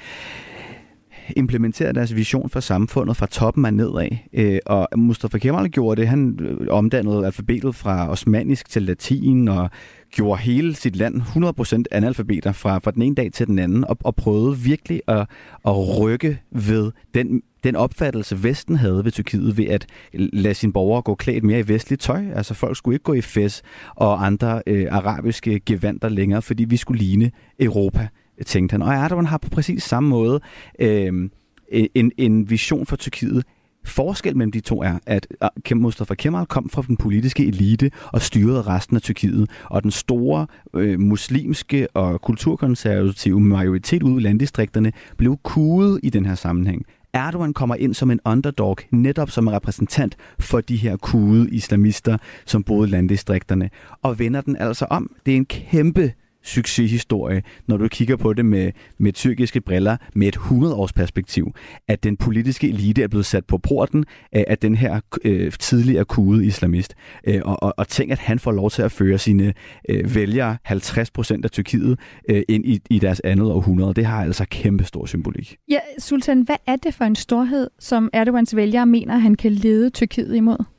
implementere 1.35 1.93
deres 1.93 2.15
vision 2.15 2.49
for 2.49 2.59
samfundet 2.59 3.17
fra 3.17 3.25
toppen 3.25 3.65
af 3.65 3.73
nedad. 3.73 4.09
Øh, 4.33 4.59
og 4.65 4.87
Mustafa 4.97 5.37
Kemal 5.37 5.69
gjorde 5.69 6.01
det. 6.01 6.09
Han 6.09 6.39
øh, 6.41 6.67
omdannede 6.69 7.25
alfabetet 7.25 7.75
fra 7.75 8.09
osmanisk 8.09 8.69
til 8.69 8.83
latin 8.83 9.47
og 9.47 9.69
gjorde 10.11 10.41
hele 10.41 10.75
sit 10.75 10.95
land 10.95 11.21
100% 11.21 11.83
analfabeter 11.91 12.51
fra, 12.51 12.79
fra 12.79 12.91
den 12.91 13.01
ene 13.01 13.15
dag 13.15 13.31
til 13.31 13.47
den 13.47 13.59
anden, 13.59 13.83
og, 13.83 13.97
og 14.03 14.15
prøvede 14.15 14.57
virkelig 14.57 15.01
at, 15.07 15.27
at 15.65 15.99
rykke 15.99 16.39
ved 16.51 16.91
den, 17.13 17.41
den 17.63 17.75
opfattelse, 17.75 18.43
Vesten 18.43 18.75
havde 18.75 19.05
ved 19.05 19.11
Tyrkiet, 19.11 19.57
ved 19.57 19.65
at 19.65 19.85
lade 20.13 20.53
sine 20.53 20.73
borgere 20.73 21.01
gå 21.01 21.15
klædt 21.15 21.43
mere 21.43 21.59
i 21.59 21.67
vestligt 21.67 22.01
tøj. 22.01 22.23
Altså 22.35 22.53
folk 22.53 22.77
skulle 22.77 22.95
ikke 22.95 23.03
gå 23.03 23.13
i 23.13 23.21
fes 23.21 23.61
og 23.95 24.25
andre 24.25 24.61
øh, 24.67 24.87
arabiske 24.91 25.59
gevanter 25.59 26.09
længere, 26.09 26.41
fordi 26.41 26.65
vi 26.65 26.77
skulle 26.77 26.99
ligne 26.99 27.31
Europa, 27.59 28.07
tænkte 28.45 28.73
han. 28.73 28.81
Og 28.81 28.93
Erdogan 28.93 29.25
har 29.25 29.37
på 29.37 29.49
præcis 29.49 29.83
samme 29.83 30.09
måde 30.09 30.39
øh, 30.79 31.29
en, 31.71 32.11
en 32.17 32.49
vision 32.49 32.85
for 32.85 32.95
Tyrkiet, 32.95 33.43
Forskel 33.85 34.37
mellem 34.37 34.51
de 34.51 34.59
to 34.59 34.81
er, 34.81 34.99
at 35.05 35.27
Mustafa 35.75 36.15
Kemal 36.15 36.45
kom 36.45 36.69
fra 36.69 36.83
den 36.87 36.97
politiske 36.97 37.45
elite 37.45 37.91
og 38.13 38.21
styrede 38.21 38.61
resten 38.61 38.95
af 38.95 39.01
Tyrkiet, 39.01 39.49
og 39.65 39.83
den 39.83 39.91
store 39.91 40.47
øh, 40.73 40.99
muslimske 40.99 41.87
og 41.93 42.21
kulturkonservative 42.21 43.39
majoritet 43.39 44.03
ude 44.03 44.21
i 44.21 44.23
landdistrikterne 44.23 44.91
blev 45.17 45.37
kuget 45.43 45.99
i 46.03 46.09
den 46.09 46.25
her 46.25 46.35
sammenhæng. 46.35 46.85
Erdogan 47.13 47.53
kommer 47.53 47.75
ind 47.75 47.93
som 47.93 48.11
en 48.11 48.19
underdog, 48.25 48.77
netop 48.91 49.31
som 49.31 49.47
en 49.47 49.53
repræsentant 49.53 50.15
for 50.39 50.61
de 50.61 50.75
her 50.75 50.97
kude 50.97 51.49
islamister, 51.49 52.17
som 52.45 52.63
boede 52.63 52.87
i 52.87 52.91
landdistrikterne, 52.91 53.69
og 54.01 54.19
vender 54.19 54.41
den 54.41 54.55
altså 54.59 54.85
om. 54.89 55.11
Det 55.25 55.31
er 55.31 55.35
en 55.35 55.45
kæmpe 55.45 56.13
succeshistorie, 56.45 57.43
når 57.67 57.77
du 57.77 57.87
kigger 57.87 58.15
på 58.15 58.33
det 58.33 58.45
med, 58.45 58.71
med 58.97 59.13
tyrkiske 59.13 59.61
briller, 59.61 59.97
med 60.15 60.27
et 60.27 60.35
100-års 60.35 60.93
perspektiv, 60.93 61.53
at 61.87 62.03
den 62.03 62.17
politiske 62.17 62.69
elite 62.69 63.03
er 63.03 63.07
blevet 63.07 63.25
sat 63.25 63.45
på 63.45 63.57
porten 63.57 64.05
af, 64.31 64.45
af 64.47 64.57
den 64.57 64.75
her 64.75 64.99
øh, 65.23 65.51
tidligere 65.51 66.05
kude 66.05 66.45
islamist. 66.45 66.95
Øh, 67.27 67.41
og, 67.45 67.63
og, 67.63 67.73
og 67.77 67.87
tænk, 67.87 68.11
at 68.11 68.19
han 68.19 68.39
får 68.39 68.51
lov 68.51 68.71
til 68.71 68.81
at 68.81 68.91
føre 68.91 69.17
sine 69.17 69.53
øh, 69.89 70.15
vælgere, 70.15 70.57
50 70.63 71.11
procent 71.11 71.45
af 71.45 71.51
Tyrkiet, 71.51 71.99
øh, 72.29 72.43
ind 72.49 72.65
i, 72.65 72.79
i 72.89 72.99
deres 72.99 73.19
andet 73.19 73.51
århundrede. 73.51 73.93
Det 73.93 74.05
har 74.05 74.23
altså 74.23 74.45
kæmpe 74.49 74.83
stor 74.83 75.05
symbolik. 75.05 75.55
Ja, 75.69 75.79
Sultan, 75.99 76.41
hvad 76.41 76.55
er 76.67 76.75
det 76.75 76.93
for 76.93 77.05
en 77.05 77.15
storhed, 77.15 77.69
som 77.79 78.09
Erdogans 78.13 78.55
vælgere 78.55 78.85
mener, 78.85 79.17
han 79.17 79.35
kan 79.35 79.51
lede 79.51 79.89
Tyrkiet 79.89 80.35
imod? 80.35 80.74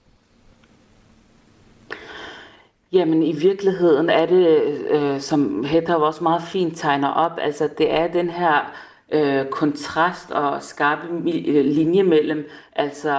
Jamen 2.97 3.23
i 3.23 3.33
virkeligheden 3.33 4.11
er 4.11 4.27
det, 4.27 4.63
øh, 4.91 5.21
som 5.21 5.65
Hedda 5.65 5.95
også 5.95 6.23
meget 6.23 6.43
fint 6.43 6.79
tegner 6.79 7.09
op, 7.09 7.33
altså 7.39 7.69
det 7.79 7.95
er 7.95 8.07
den 8.07 8.31
her 8.31 8.73
øh, 9.13 9.47
kontrast 9.47 10.31
og 10.31 10.63
skarpe 10.63 11.07
øh, 11.47 11.65
linje 11.65 12.03
mellem 12.03 12.49
altså 12.73 13.11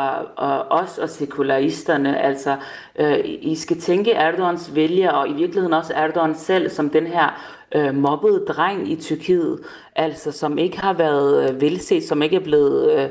øh, 0.42 0.60
os 0.70 0.98
og 0.98 1.10
sekularisterne. 1.10 2.22
Altså 2.22 2.56
øh, 3.00 3.20
I 3.24 3.56
skal 3.56 3.80
tænke 3.80 4.12
Erdogans 4.12 4.76
vælger 4.76 5.12
og 5.12 5.30
i 5.30 5.34
virkeligheden 5.34 5.74
også 5.74 5.94
Erdogan 5.94 6.36
selv 6.36 6.70
som 6.70 6.90
den 6.90 7.08
her 7.08 7.42
øh, 7.76 7.96
mobbede 7.96 8.46
dreng 8.48 8.92
i 8.92 8.96
Tyrkiet, 8.96 9.60
altså 9.96 10.32
som 10.32 10.58
ikke 10.58 10.80
har 10.80 10.94
været 10.94 11.50
øh, 11.50 11.62
velset, 11.62 12.04
som 12.04 12.22
ikke 12.22 12.36
er 12.36 12.44
blevet 12.44 12.92
øh, 12.92 13.10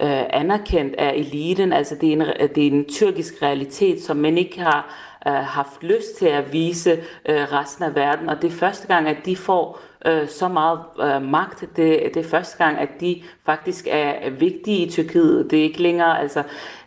øh, 0.00 0.22
anerkendt 0.30 0.94
af 0.94 1.14
eliten. 1.16 1.72
Altså 1.72 1.94
det 1.94 2.08
er, 2.08 2.12
en, 2.12 2.50
det 2.54 2.66
er 2.66 2.70
en 2.70 2.84
tyrkisk 2.84 3.42
realitet, 3.42 4.02
som 4.02 4.16
man 4.16 4.38
ikke 4.38 4.60
har 4.60 5.07
øh, 5.26 5.32
haft 5.32 5.82
lyst 5.82 6.16
til 6.18 6.26
at 6.26 6.52
vise 6.52 6.92
øh, 7.28 7.52
resten 7.52 7.84
af 7.84 7.94
verden. 7.94 8.28
Og 8.28 8.42
det 8.42 8.52
er 8.52 8.56
første 8.56 8.86
gang, 8.86 9.08
at 9.08 9.16
de 9.24 9.36
får 9.36 9.80
øh, 10.06 10.28
så 10.28 10.48
meget 10.48 10.80
øh, 11.00 11.22
magt. 11.22 11.60
Det, 11.60 12.00
det 12.14 12.16
er 12.16 12.28
første 12.30 12.64
gang, 12.64 12.78
at 12.78 12.88
de 13.00 13.22
faktisk 13.46 13.86
er 13.90 14.30
vigtige 14.30 14.86
i 14.86 14.90
Tyrkiet. 14.90 15.50
Det 15.50 15.58
er 15.58 15.62
ikke 15.62 15.82
længere, 15.82 16.20
altså 16.20 16.42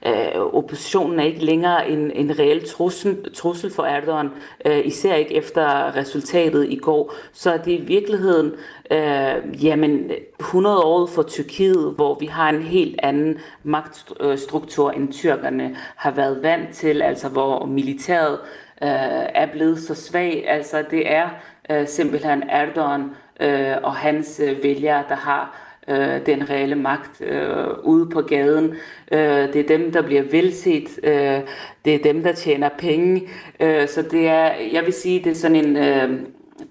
øh, 0.05 0.41
oppositionen 0.53 1.19
er 1.19 1.23
ikke 1.23 1.45
længere 1.45 1.89
en, 1.89 2.11
en 2.11 2.39
reel 2.39 2.69
trussel, 2.69 3.33
trussel 3.33 3.71
for 3.71 3.83
Erdogan, 3.83 4.29
øh, 4.65 4.85
især 4.85 5.15
ikke 5.15 5.35
efter 5.35 5.95
resultatet 5.95 6.65
i 6.69 6.75
går. 6.75 7.13
Så 7.33 7.59
det 7.65 7.73
er 7.73 7.77
i 7.77 7.81
virkeligheden 7.81 8.51
øh, 8.91 9.65
jamen 9.65 10.11
100 10.39 10.79
år 10.79 11.05
for 11.05 11.23
Tyrkiet, 11.23 11.93
hvor 11.95 12.17
vi 12.19 12.25
har 12.25 12.49
en 12.49 12.61
helt 12.61 12.99
anden 13.03 13.37
magtstruktur, 13.63 14.91
end 14.91 15.13
tyrkerne 15.13 15.75
har 15.95 16.11
været 16.11 16.43
vant 16.43 16.73
til, 16.73 17.01
altså 17.01 17.29
hvor 17.29 17.65
militæret 17.65 18.39
øh, 18.83 18.89
er 19.35 19.51
blevet 19.51 19.79
så 19.79 19.95
svag. 19.95 20.45
Altså 20.47 20.83
det 20.91 21.11
er 21.11 21.29
øh, 21.69 21.87
simpelthen 21.87 22.43
Erdogan 22.49 23.11
øh, 23.39 23.75
og 23.83 23.95
hans 23.95 24.41
øh, 24.43 24.63
vælgere, 24.63 25.03
der 25.09 25.15
har 25.15 25.71
øh, 25.87 26.25
den 26.25 26.49
reelle 26.49 26.75
magt 26.75 27.21
øh, 27.21 27.67
ude 27.83 28.09
på 28.09 28.21
gaden. 28.21 28.75
Øh, 29.11 29.53
det 29.53 29.55
er 29.55 29.77
dem, 29.77 29.91
der 29.91 30.01
bliver 30.01 30.23
velset. 30.31 30.99
Øh, 31.03 31.39
det 31.85 31.95
er 31.95 31.99
dem, 32.03 32.23
der 32.23 32.31
tjener 32.31 32.69
penge. 32.77 33.21
Øh, 33.59 33.87
så 33.87 34.01
det 34.01 34.27
er, 34.27 34.51
jeg 34.73 34.85
vil 34.85 34.93
sige, 34.93 35.23
det 35.23 35.31
er 35.31 35.35
sådan 35.35 35.65
en, 35.65 35.77
øh, 35.77 36.19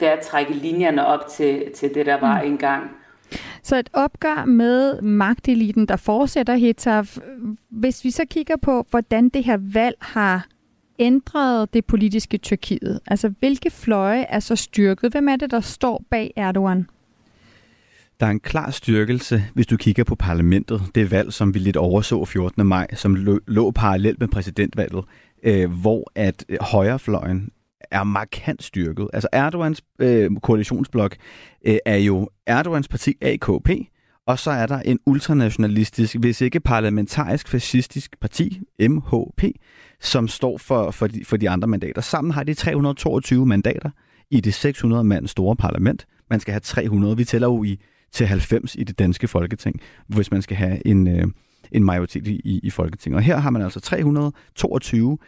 det 0.01 0.09
er 0.09 0.13
at 0.13 0.21
trække 0.21 0.53
linjerne 0.53 1.07
op 1.07 1.27
til, 1.29 1.71
til 1.75 1.95
det, 1.95 2.07
der 2.07 2.21
var 2.21 2.43
mm. 2.43 2.49
engang. 2.49 2.91
Så 3.63 3.77
et 3.77 3.91
opgør 3.93 4.45
med 4.45 5.01
magteliten, 5.03 5.87
der 5.87 5.97
fortsætter, 5.97 6.55
Hetaf. 6.55 7.19
Hvis 7.71 8.05
vi 8.05 8.11
så 8.11 8.25
kigger 8.31 8.57
på, 8.57 8.87
hvordan 8.91 9.29
det 9.29 9.45
her 9.45 9.59
valg 9.61 9.97
har 10.01 10.47
ændret 11.01 11.75
det 11.75 11.85
politiske 11.85 12.39
Tyrkiet? 12.39 13.01
Altså, 13.07 13.33
hvilke 13.39 13.71
fløje 13.71 14.23
er 14.23 14.41
så 14.41 14.57
styrket? 14.57 15.13
Hvem 15.13 15.29
er 15.29 15.37
det, 15.37 15.51
der 15.51 15.61
står 15.61 16.05
bag 16.11 16.33
Erdogan? 16.37 16.87
Der 18.21 18.27
er 18.27 18.31
en 18.31 18.41
klar 18.41 18.71
styrkelse, 18.71 19.45
hvis 19.55 19.67
du 19.67 19.77
kigger 19.77 20.05
på 20.05 20.15
parlamentet. 20.15 20.83
Det 20.95 21.11
valg, 21.11 21.33
som 21.33 21.55
vi 21.55 21.59
lidt 21.59 21.77
overså 21.77 22.25
14. 22.25 22.67
maj, 22.67 22.87
som 22.95 23.15
lå, 23.15 23.41
lå 23.47 23.71
parallelt 23.71 24.21
med 24.21 24.29
præsidentvalget, 24.29 25.05
øh, 25.43 25.71
hvor 25.71 26.11
at 26.15 26.45
øh, 26.49 26.59
højrefløjen 26.61 27.51
er 27.91 28.05
markant 28.05 28.63
styrket. 28.63 29.09
Altså 29.13 29.29
Erdogans 29.33 29.83
øh, 29.99 30.31
koalitionsblok 30.43 31.17
øh, 31.67 31.77
er 31.87 31.97
jo 31.97 32.29
Erdogans 32.47 32.89
parti 32.89 33.15
AKP, 33.23 33.71
og 34.27 34.39
så 34.39 34.51
er 34.51 34.67
der 34.67 34.81
en 34.81 34.99
ultranationalistisk, 35.07 36.17
hvis 36.17 36.41
ikke 36.41 36.61
parlamentarisk 36.61 37.49
fascistisk 37.49 38.21
parti, 38.21 38.61
MHP, 38.81 39.45
som 40.01 40.29
står 40.29 40.59
for, 40.59 40.91
for, 40.91 41.07
de, 41.07 41.25
for 41.25 41.37
de 41.37 41.51
andre 41.51 41.69
mandater. 41.69 42.01
Sammen 42.01 42.31
har 42.31 42.45
de 42.45 42.55
322 42.55 43.47
mandater 43.47 43.91
i 44.31 44.41
det 44.41 44.55
600 44.55 45.05
mand 45.05 45.27
store 45.27 45.57
parlament. 45.57 46.07
Man 46.31 46.41
skal 46.41 46.53
have 46.53 46.61
300. 46.61 47.17
Vi 47.17 47.25
tæller 47.25 47.49
jo 47.49 47.65
i 47.65 47.79
til 48.13 48.27
90 48.27 48.75
i 48.75 48.85
det 48.85 48.99
danske 48.99 49.29
folketing, 49.29 49.81
hvis 50.09 50.31
man 50.31 50.43
skal 50.43 50.57
have 50.57 50.87
en, 50.87 51.09
øh, 51.09 51.27
en 51.73 51.85
majoritet 51.85 52.27
i, 52.27 52.61
i 52.63 52.71
Folketinget. 52.71 53.17
Og 53.17 53.23
her 53.23 53.37
har 53.37 53.51
man 53.51 53.63
altså 53.63 53.81
322, 53.81 55.19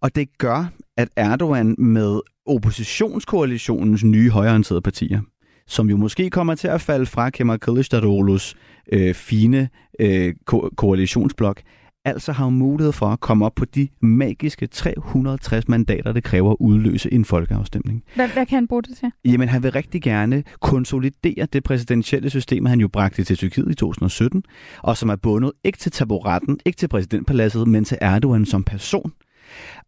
og 0.00 0.14
det 0.14 0.38
gør, 0.38 0.72
at 0.96 1.08
Erdogan 1.16 1.74
med 1.78 2.20
oppositionskoalitionens 2.46 4.04
nye 4.04 4.30
højreorienterede 4.30 4.82
partier, 4.82 5.20
som 5.66 5.90
jo 5.90 5.96
måske 5.96 6.30
kommer 6.30 6.54
til 6.54 6.68
at 6.68 6.80
falde 6.80 7.06
fra 7.06 7.30
Kemal 7.30 7.58
Kılıçdaroğlu's 7.68 8.54
øh, 8.92 9.14
fine 9.14 9.68
øh, 10.00 10.34
ko- 10.46 10.70
koalitionsblok, 10.76 11.60
altså 12.04 12.32
har 12.32 12.48
mulighed 12.48 12.92
for 12.92 13.06
at 13.06 13.20
komme 13.20 13.46
op 13.46 13.54
på 13.54 13.64
de 13.64 13.88
magiske 14.00 14.66
360 14.66 15.68
mandater, 15.68 16.12
det 16.12 16.24
kræver 16.24 16.50
at 16.50 16.56
udløse 16.60 17.12
en 17.12 17.24
folkeafstemning. 17.24 18.02
Hvad, 18.14 18.28
hvad 18.28 18.46
kan 18.46 18.56
han 18.56 18.68
bruge 18.68 18.82
det 18.82 18.96
til? 18.96 19.10
Jamen, 19.24 19.48
han 19.48 19.62
vil 19.62 19.72
rigtig 19.72 20.02
gerne 20.02 20.44
konsolidere 20.60 21.46
det 21.52 21.64
præsidentielle 21.64 22.30
system, 22.30 22.66
han 22.66 22.80
jo 22.80 22.88
bragte 22.88 23.24
til 23.24 23.36
Tyrkiet 23.36 23.70
i 23.70 23.74
2017, 23.74 24.42
og 24.82 24.96
som 24.96 25.08
er 25.08 25.16
bundet 25.16 25.52
ikke 25.64 25.78
til 25.78 25.92
taburetten, 25.92 26.58
ikke 26.66 26.76
til 26.76 26.88
præsidentpaladset, 26.88 27.68
men 27.68 27.84
til 27.84 27.98
Erdogan 28.00 28.46
som 28.46 28.64
person 28.64 29.12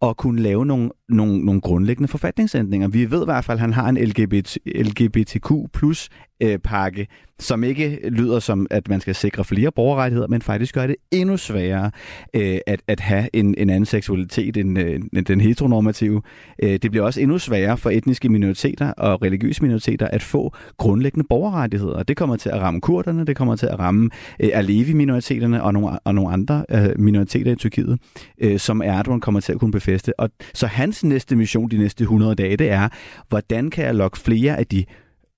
og 0.01 0.17
kunne 0.17 0.43
lave 0.43 0.67
nogle, 0.67 0.91
nogle, 1.09 1.45
nogle 1.45 1.61
grundlæggende 1.61 2.09
forfatningsændringer. 2.09 2.89
Vi 2.89 3.11
ved 3.11 3.23
i 3.23 3.25
hvert 3.25 3.45
fald, 3.45 3.57
at 3.57 3.61
han 3.61 3.73
har 3.73 3.89
en 3.89 3.97
LGBT, 3.97 4.59
LGBTQ 4.67 5.53
plus 5.73 6.09
øh, 6.43 6.59
pakke, 6.59 7.07
som 7.39 7.65
ikke 7.65 8.01
lyder 8.09 8.39
som, 8.39 8.67
at 8.71 8.89
man 8.89 9.01
skal 9.01 9.15
sikre 9.15 9.45
flere 9.45 9.73
borgerrettigheder, 9.73 10.29
men 10.29 10.43
faktisk 10.43 10.75
gør 10.75 10.87
det 10.87 10.97
endnu 11.11 11.37
sværere 11.37 11.91
øh, 12.35 12.59
at, 12.67 12.81
at 12.89 13.01
have 13.01 13.29
en, 13.33 13.55
en 13.59 13.71
anden 13.71 13.87
seksualitet 13.87 14.57
end, 14.57 14.79
øh, 14.79 15.01
end 15.17 15.27
den 15.27 15.41
heteronormative. 15.41 16.23
Øh, 16.63 16.79
det 16.83 16.91
bliver 16.91 17.05
også 17.05 17.21
endnu 17.21 17.39
sværere 17.39 17.79
for 17.79 17.91
etniske 17.91 18.29
minoriteter 18.29 18.93
og 18.93 19.23
religiøse 19.23 19.63
minoriteter 19.63 20.09
at 20.09 20.23
få 20.23 20.55
grundlæggende 20.77 21.27
borgerrettigheder. 21.29 22.03
Det 22.03 22.17
kommer 22.17 22.37
til 22.37 22.49
at 22.49 22.61
ramme 22.61 22.81
kurderne, 22.81 23.25
det 23.25 23.37
kommer 23.37 23.57
til 23.57 23.67
at 23.67 23.79
ramme 23.79 24.11
øh, 24.41 24.51
Alevi-minoriteterne 24.53 25.63
og 25.63 25.73
nogle, 25.73 25.99
og 26.05 26.15
nogle 26.15 26.33
andre 26.33 26.65
øh, 26.71 27.01
minoriteter 27.01 27.53
i 27.53 27.57
Tyrkiet, 27.57 27.99
øh, 28.39 28.59
som 28.59 28.83
Erdogan 28.85 29.21
kommer 29.21 29.41
til 29.41 29.53
at 29.53 29.59
kunne 29.59 29.73
befeste. 29.73 30.21
Og 30.21 30.31
så 30.55 30.67
han 30.67 30.93
hans 30.95 31.05
næste 31.05 31.37
mission 31.37 31.71
de 31.71 31.79
næste 31.79 32.03
100 32.03 32.35
dage, 32.35 32.57
det 32.57 32.71
er, 32.71 32.89
hvordan 33.29 33.71
kan 33.71 33.85
jeg 33.85 33.95
lokke 33.95 34.19
flere 34.19 34.57
af 34.57 34.67
de 34.67 34.85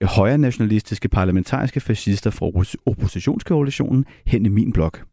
højre 0.02 0.38
nationalistiske 0.38 1.08
parlamentariske 1.08 1.80
fascister 1.80 2.30
fra 2.30 2.46
oppositionskoalitionen 2.86 4.04
hen 4.26 4.46
i 4.46 4.48
min 4.48 4.72
blok. 4.72 5.04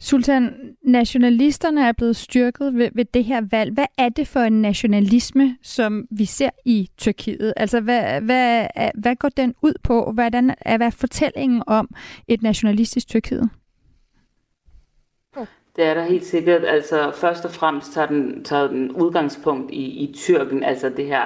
Sultan, 0.00 0.50
nationalisterne 0.84 1.88
er 1.88 1.92
blevet 1.92 2.16
styrket 2.16 2.74
ved, 2.74 2.90
ved 2.94 3.04
det 3.14 3.24
her 3.24 3.42
valg. 3.50 3.72
Hvad 3.72 3.86
er 3.98 4.08
det 4.08 4.28
for 4.28 4.40
en 4.40 4.62
nationalisme, 4.62 5.56
som 5.62 6.04
vi 6.10 6.24
ser 6.24 6.50
i 6.64 6.88
Tyrkiet? 6.98 7.52
Altså, 7.56 7.80
hvad, 7.80 8.20
hvad, 8.20 8.66
hvad 8.94 9.16
går 9.16 9.28
den 9.28 9.54
ud 9.62 9.74
på? 9.82 10.10
Hvordan 10.14 10.54
er 10.60 10.76
hvad 10.76 10.86
er 10.86 10.90
fortællingen 10.90 11.62
om 11.66 11.88
et 12.28 12.42
nationalistisk 12.42 13.08
Tyrkiet? 13.08 13.50
Det 15.80 15.88
er 15.88 15.94
der 15.94 16.04
helt 16.04 16.24
sikkert. 16.24 16.64
Altså, 16.64 17.12
først 17.14 17.44
og 17.44 17.50
fremmest 17.50 17.92
tager 17.92 18.06
den, 18.06 18.44
tager 18.44 18.68
den 18.68 18.92
udgangspunkt 18.92 19.70
i, 19.70 19.84
i 19.84 20.12
Tyrken, 20.14 20.64
altså 20.64 20.88
det 20.88 21.06
her 21.06 21.22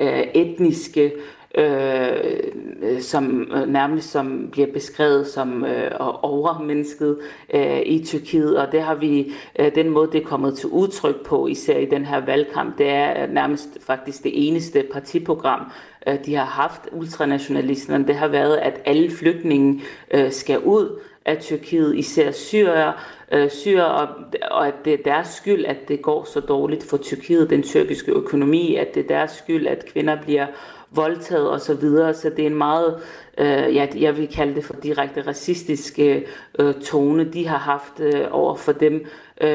øh, 0.00 0.22
etniske 0.34 1.12
øh, 1.54 3.00
som 3.00 3.52
øh, 3.54 3.68
nærmest 3.68 4.10
som 4.10 4.48
bliver 4.52 4.72
beskrevet 4.72 5.26
som 5.26 5.64
øh, 5.64 5.90
overmennesket 6.22 7.18
øh, 7.54 7.80
i 7.86 8.04
Tyrkiet, 8.04 8.58
og 8.58 8.72
det 8.72 8.82
har 8.82 8.94
vi 8.94 9.32
øh, 9.58 9.74
den 9.74 9.90
måde 9.90 10.12
det 10.12 10.22
er 10.22 10.26
kommet 10.26 10.58
til 10.58 10.68
udtryk 10.68 11.26
på, 11.26 11.46
især 11.46 11.78
i 11.78 11.86
den 11.86 12.04
her 12.04 12.24
valgkamp, 12.24 12.78
det 12.78 12.88
er 12.88 13.26
nærmest 13.26 13.68
faktisk 13.80 14.22
det 14.24 14.48
eneste 14.48 14.84
partiprogram, 14.92 15.72
øh, 16.08 16.14
de 16.26 16.34
har 16.34 16.44
haft 16.44 16.80
ultranationalisterne, 16.92 18.06
det 18.06 18.14
har 18.14 18.28
været, 18.28 18.56
at 18.56 18.80
alle 18.84 19.10
flygtninge 19.10 19.80
øh, 20.10 20.32
skal 20.32 20.58
ud 20.58 21.00
af 21.24 21.38
Tyrkiet, 21.38 21.96
især 21.96 22.30
syrere 22.30 22.92
øh, 23.32 23.50
syrer 23.50 23.84
og, 23.84 24.08
og 24.50 24.66
at 24.66 24.74
det 24.84 24.92
er 24.92 25.02
deres 25.04 25.28
skyld, 25.28 25.64
at 25.64 25.88
det 25.88 26.02
går 26.02 26.24
så 26.24 26.40
dårligt 26.40 26.90
for 26.90 26.96
Tyrkiet, 26.96 27.50
den 27.50 27.62
tyrkiske 27.62 28.12
økonomi, 28.12 28.76
at 28.76 28.94
det 28.94 29.04
er 29.04 29.08
deres 29.08 29.30
skyld, 29.30 29.66
at 29.66 29.86
kvinder 29.92 30.22
bliver 30.22 30.46
voldtaget 30.90 31.50
osv., 31.50 31.60
så, 31.60 31.74
videre. 31.74 32.14
så 32.14 32.30
det 32.30 32.42
er 32.42 32.46
en 32.46 32.54
meget, 32.54 32.98
øh, 33.38 33.74
ja, 33.74 33.86
jeg 33.96 34.16
vil 34.16 34.28
kalde 34.28 34.54
det 34.54 34.64
for 34.64 34.74
direkte 34.82 35.22
racistiske 35.26 36.26
øh, 36.58 36.74
tone, 36.74 37.24
de 37.24 37.46
har 37.46 37.58
haft 37.58 38.00
øh, 38.00 38.26
over 38.30 38.54
for 38.54 38.72
dem. 38.72 39.06
Øh, 39.40 39.50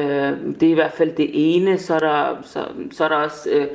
det 0.60 0.62
er 0.62 0.70
i 0.70 0.74
hvert 0.74 0.92
fald 0.92 1.12
det 1.12 1.30
ene, 1.32 1.78
så 1.78 1.94
er 1.94 1.98
der, 1.98 2.36
så, 2.42 2.64
så 2.90 3.04
er 3.04 3.08
der 3.08 3.16
også, 3.16 3.50
øh, 3.50 3.66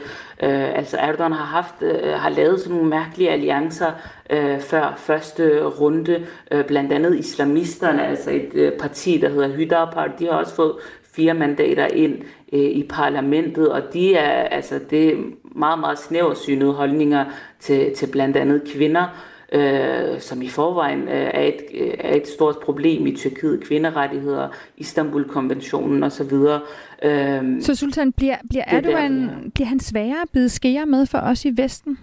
øh, 0.43 0.77
altså 0.77 0.97
Erdogan 0.97 1.31
har 1.31 1.45
haft, 1.45 1.75
øh, 1.81 2.13
har 2.13 2.29
lavet 2.29 2.59
sådan 2.59 2.75
nogle 2.75 2.89
mærkelige 2.89 3.29
alliancer 3.29 3.91
øh, 4.29 4.59
før 4.59 4.93
første 4.97 5.63
runde, 5.63 6.25
øh, 6.51 6.65
blandt 6.65 6.93
andet 6.93 7.15
islamisterne, 7.15 8.07
altså 8.07 8.31
et 8.31 8.49
øh, 8.53 8.71
parti, 8.71 9.17
der 9.17 9.29
hedder 9.29 9.47
Hydar 9.47 10.13
de 10.19 10.25
har 10.25 10.31
også 10.31 10.55
fået 10.55 10.75
fire 11.15 11.33
mandater 11.33 11.87
ind 11.87 12.15
øh, 12.53 12.59
i 12.59 12.85
parlamentet, 12.89 13.71
og 13.71 13.93
de 13.93 14.15
er, 14.15 14.43
altså, 14.43 14.79
det 14.89 15.09
er 15.09 15.17
meget, 15.43 15.79
meget 15.79 15.99
snæversynede 15.99 16.73
holdninger 16.73 17.25
til, 17.59 17.95
til 17.95 18.07
blandt 18.11 18.37
andet 18.37 18.61
kvinder, 18.73 19.05
øh, 19.51 20.19
som 20.19 20.41
i 20.41 20.47
forvejen 20.47 21.01
øh, 21.01 21.29
er, 21.33 21.41
et, 21.41 21.61
øh, 21.73 21.93
er 21.99 22.15
et 22.15 22.27
stort 22.27 22.59
problem 22.59 23.07
i 23.07 23.15
Tyrkiet, 23.15 23.63
kvinderettigheder, 23.63 24.49
Istanbul-konventionen 24.77 26.03
osv. 26.03 26.33
Øh, 27.03 27.61
så 27.61 27.75
Sultan, 27.75 28.11
bliver, 28.11 28.37
bliver 28.49 28.63
Erdogan, 28.67 29.21
der, 29.21 29.33
ja. 29.33 29.49
bliver 29.55 29.67
han 29.67 29.79
sværere 29.79 30.21
at 30.21 30.29
bide 30.33 30.49
skære 30.49 30.85
med 30.85 31.05
for 31.05 31.17
os 31.17 31.45
i 31.45 31.51
Vesten? 31.55 31.97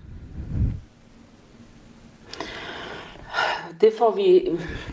det 3.81 3.93
får 3.99 4.15
vi, 4.17 4.49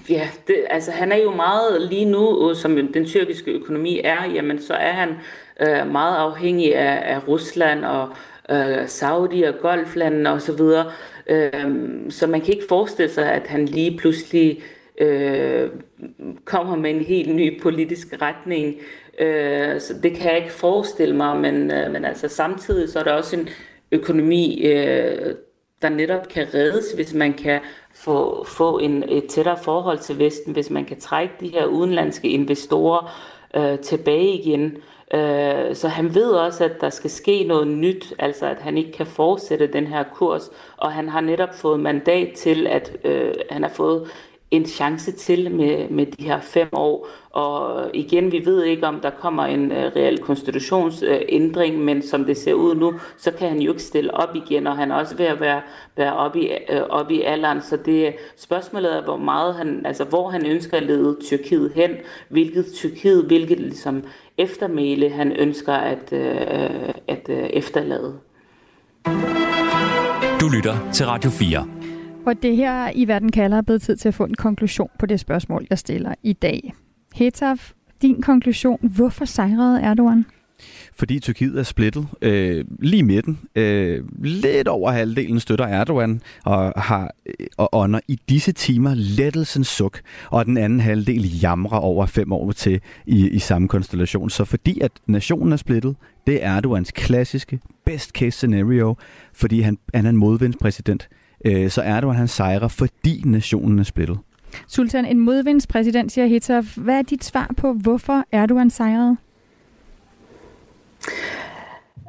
ja, 0.10 0.30
det, 0.48 0.56
altså 0.70 0.92
han 0.92 1.12
er 1.12 1.18
jo 1.18 1.32
meget 1.36 1.82
lige 1.90 2.06
nu, 2.06 2.54
som 2.54 2.76
den 2.94 3.06
tyrkiske 3.06 3.52
økonomi 3.52 4.02
er, 4.04 4.26
jamen 4.26 4.62
så 4.62 4.74
er 4.74 4.92
han 4.92 5.10
øh, 5.60 5.92
meget 5.92 6.18
afhængig 6.18 6.76
af, 6.76 7.16
af 7.16 7.28
Rusland 7.28 7.86
og 7.86 8.10
øh, 8.50 8.88
Saudi 8.88 9.44
og 9.44 9.54
Golflandene 9.62 10.30
osv., 10.30 10.58
så, 10.58 10.86
Øhm, 11.32 12.12
så 12.12 12.28
man 12.28 12.42
kan 12.42 12.54
ikke 12.54 12.68
forestille 12.70 13.12
sig, 13.12 13.32
at 13.32 13.48
han 13.48 13.66
lige 13.66 13.98
pludselig 13.98 14.62
øh, 14.98 15.70
kommer 16.46 16.76
med 16.76 16.92
en 16.92 17.02
helt 17.02 17.36
ny 17.36 17.62
politisk 17.62 18.08
retning. 18.22 18.76
Øh, 19.20 19.82
så 19.82 19.94
det 20.04 20.16
kan 20.16 20.32
jeg 20.32 20.38
ikke 20.38 20.52
forestille 20.52 21.16
mig, 21.16 21.38
men, 21.38 21.72
øh, 21.72 21.92
men 21.92 22.06
altså 22.06 22.28
samtidig 22.28 22.90
så 22.90 23.00
er 23.00 23.04
der 23.04 23.14
også 23.14 23.36
en 23.36 23.50
økonomi, 23.92 24.62
øh, 24.66 25.36
der 25.82 25.90
netop 25.90 26.28
kan 26.28 26.48
reddes, 26.54 26.92
hvis 26.92 27.14
man 27.14 27.34
kan 27.34 27.60
få, 27.94 28.46
få 28.48 28.80
en, 28.80 29.04
et 29.10 29.26
tættere 29.30 29.58
forhold 29.64 30.00
til 30.00 30.20
Vesten, 30.20 30.54
hvis 30.54 30.70
man 30.70 30.86
kan 30.86 31.00
trække 31.00 31.34
de 31.40 31.48
her 31.48 31.66
udenlandske 31.66 32.28
investorer 32.28 33.32
øh, 33.56 33.80
tilbage 33.80 34.34
igen. 34.34 34.78
Øh, 35.14 35.76
så 35.76 35.88
han 35.88 36.16
ved 36.16 36.32
også, 36.32 36.64
at 36.66 36.82
der 36.82 36.90
skal 36.90 37.10
ske 37.10 37.44
noget 37.44 37.68
nyt, 37.68 38.14
altså 38.20 38.46
at 38.46 38.58
han 38.62 38.78
ikke 38.78 38.92
kan 38.92 39.06
fortsætte 39.06 39.68
den 39.68 39.88
her 39.88 40.04
kurs, 40.14 40.50
og 40.78 40.92
han 40.92 41.10
har 41.10 41.22
netop 41.22 41.56
fået 41.56 41.80
mandat 41.80 42.34
til, 42.34 42.68
at 42.68 42.98
øh, 43.04 43.34
han 43.50 43.64
har 43.64 43.70
fået 43.70 44.12
en 44.52 44.66
chance 44.66 45.12
til 45.12 45.52
med, 45.52 45.90
med 45.90 46.06
de 46.06 46.24
her 46.24 46.40
fem 46.42 46.70
år. 46.72 47.08
Og 47.30 47.90
igen, 47.94 48.32
vi 48.32 48.46
ved 48.46 48.64
ikke, 48.64 48.88
om 48.88 49.00
der 49.00 49.10
kommer 49.10 49.46
en 49.46 49.72
uh, 49.72 49.78
reel 49.78 50.18
konstitutionsændring, 50.18 51.76
uh, 51.76 51.82
men 51.82 52.02
som 52.02 52.26
det 52.26 52.38
ser 52.38 52.54
ud 52.54 52.76
nu, 52.76 52.94
så 53.18 53.32
kan 53.32 53.50
han 53.50 53.60
jo 53.60 53.72
ikke 53.72 53.84
stille 53.84 54.14
op 54.14 54.36
igen, 54.36 54.68
og 54.68 54.78
han 54.78 54.92
er 54.92 54.96
også 54.96 55.16
ved 55.18 55.26
at 55.26 55.40
være, 55.40 55.62
være 55.98 56.14
oppe 56.14 56.40
i, 56.40 56.52
uh, 56.74 56.82
op 56.90 57.12
i 57.12 57.22
alderen. 57.22 57.62
Så 57.62 57.78
det 57.86 58.14
spørgsmålet 58.38 58.98
er, 58.98 59.04
hvor 59.04 59.18
meget 59.18 59.56
han, 59.56 59.86
altså 59.86 60.04
hvor 60.04 60.30
han 60.30 60.46
ønsker 60.46 60.78
at 60.78 60.84
lede 60.84 61.18
Tyrkiet 61.24 61.72
hen, 61.76 61.92
hvilket 62.30 62.66
Tyrkiet, 62.76 63.26
hvilket 63.26 63.60
ligesom 63.60 64.04
eftermæle 64.38 65.10
han 65.10 65.32
ønsker 65.32 65.74
at, 65.74 66.12
uh, 66.12 66.94
at 67.08 67.30
uh, 67.30 67.36
efterlade. 67.36 68.14
Du 70.42 70.48
lytter 70.48 70.92
til 70.94 71.06
Radio 71.06 71.30
4. 71.30 71.81
Og 72.26 72.44
det 72.44 72.56
her 72.56 72.92
i 72.96 73.08
Verden 73.08 73.32
kalder 73.32 73.58
er 73.58 73.62
blevet 73.62 73.82
tid 73.82 73.96
til 73.96 74.08
at 74.08 74.14
få 74.14 74.24
en 74.24 74.36
konklusion 74.36 74.90
på 75.00 75.06
det 75.06 75.20
spørgsmål, 75.20 75.68
jeg 75.70 75.78
stiller 75.78 76.14
i 76.24 76.34
dag. 76.34 76.74
Hetaf, 77.16 77.72
din 78.02 78.22
konklusion. 78.22 78.80
Hvorfor 78.96 79.26
sejrede 79.26 79.82
Erdogan? 79.82 80.26
Fordi 80.94 81.20
Tyrkiet 81.20 81.60
er 81.60 81.64
splittet 81.64 82.08
øh, 82.22 82.66
lige 82.80 83.04
midten. 83.04 83.40
Øh, 83.56 84.04
lidt 84.24 84.68
over 84.68 84.92
halvdelen 84.92 85.40
støtter 85.40 85.66
Erdogan 85.66 86.22
og 86.46 86.74
har 86.76 87.12
øh, 87.26 87.48
og 87.58 87.70
ånder 87.74 88.00
i 88.08 88.20
disse 88.30 88.52
timer 88.52 88.94
lettelsens 88.96 89.68
suk, 89.68 90.02
og 90.30 90.46
den 90.46 90.58
anden 90.58 90.80
halvdel 90.80 91.40
jamrer 91.40 91.78
over 91.78 92.06
fem 92.06 92.32
år 92.32 92.52
til 92.52 92.82
i, 93.06 93.30
i 93.30 93.40
samme 93.40 93.68
konstellation. 93.68 94.30
Så 94.30 94.46
fordi 94.46 94.80
at 94.80 94.92
nationen 95.08 95.54
er 95.54 95.58
splittet, 95.58 95.96
det 96.28 96.44
er 96.44 96.50
Erdogans 96.50 96.92
klassiske 96.92 97.60
best 97.86 98.10
case 98.10 98.32
scenario, 98.32 98.96
fordi 99.34 99.62
han, 99.62 99.78
han 99.94 100.06
er 100.06 100.10
en 100.10 100.18
modvindspræsident 100.18 101.10
øh, 101.46 101.70
så 101.70 101.82
Erdogan 101.82 102.16
han 102.16 102.28
sejrer, 102.28 102.68
fordi 102.68 103.22
nationen 103.26 103.80
er 103.80 103.84
splittet. 103.84 104.18
Sultan, 104.68 105.06
en 105.06 105.20
modvindspræsident, 105.20 106.12
siger 106.12 106.28
Hitler. 106.28 106.62
Hvad 106.78 106.98
er 106.98 107.02
dit 107.02 107.24
svar 107.24 107.54
på, 107.58 107.74
hvorfor 107.74 108.24
Erdogan 108.32 108.70
sejrede? 108.70 109.18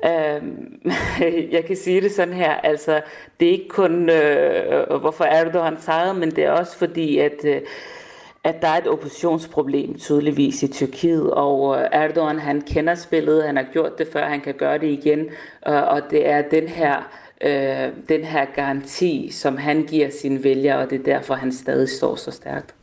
Øhm, 0.05 0.90
jeg 1.57 1.64
kan 1.64 1.77
sige 1.77 2.01
det 2.01 2.12
sådan 2.12 2.35
her, 2.35 2.53
altså 2.53 3.01
det 3.40 3.49
er 3.49 3.53
ikke 3.53 3.68
kun 3.68 4.11
øh, 4.11 5.01
hvorfor 5.01 5.25
Erdogan 5.25 5.77
sejrede, 5.81 6.14
men 6.14 6.31
det 6.31 6.45
er 6.45 6.51
også 6.51 6.79
fordi, 6.79 7.18
at, 7.18 7.45
øh, 7.45 7.61
at 8.45 8.62
der 8.62 8.68
er 8.68 8.79
et 8.79 8.87
oppositionsproblem 8.87 9.99
tydeligvis 9.99 10.62
i 10.62 10.68
Tyrkiet, 10.68 11.31
og 11.31 11.79
øh, 11.79 11.88
Erdogan 11.92 12.38
han 12.38 12.61
kender 12.61 12.95
spillet, 12.95 13.45
han 13.45 13.57
har 13.57 13.66
gjort 13.73 13.99
det 13.99 14.09
før, 14.12 14.27
han 14.27 14.40
kan 14.40 14.55
gøre 14.55 14.79
det 14.79 14.88
igen, 14.88 15.21
øh, 15.68 15.83
og 15.83 16.01
det 16.11 16.29
er 16.29 16.42
den 16.42 16.68
her 16.68 17.22
øh, 17.43 17.89
den 18.09 18.25
her 18.25 18.45
garanti, 18.55 19.31
som 19.31 19.57
han 19.57 19.83
giver 19.83 20.11
sine 20.11 20.45
vælgere, 20.45 20.79
og 20.79 20.91
det 20.91 21.01
er 21.01 21.05
derfor, 21.05 21.35
han 21.35 21.53
stadig 21.53 21.89
står 21.89 22.17
så 22.17 22.31
stærkt. 22.31 22.75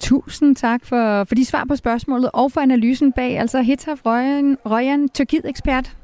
Tusind 0.00 0.56
tak 0.56 0.84
for, 0.84 1.24
for 1.24 1.34
de 1.34 1.44
svar 1.44 1.64
på 1.64 1.76
spørgsmålet 1.76 2.30
og 2.32 2.52
for 2.52 2.60
analysen 2.60 3.12
bag, 3.12 3.38
altså 3.38 3.60
Hitaf 3.60 4.06
Røjan, 4.06 4.58
Røjan 4.66 5.08
Tyrkiet-ekspert. 5.08 5.96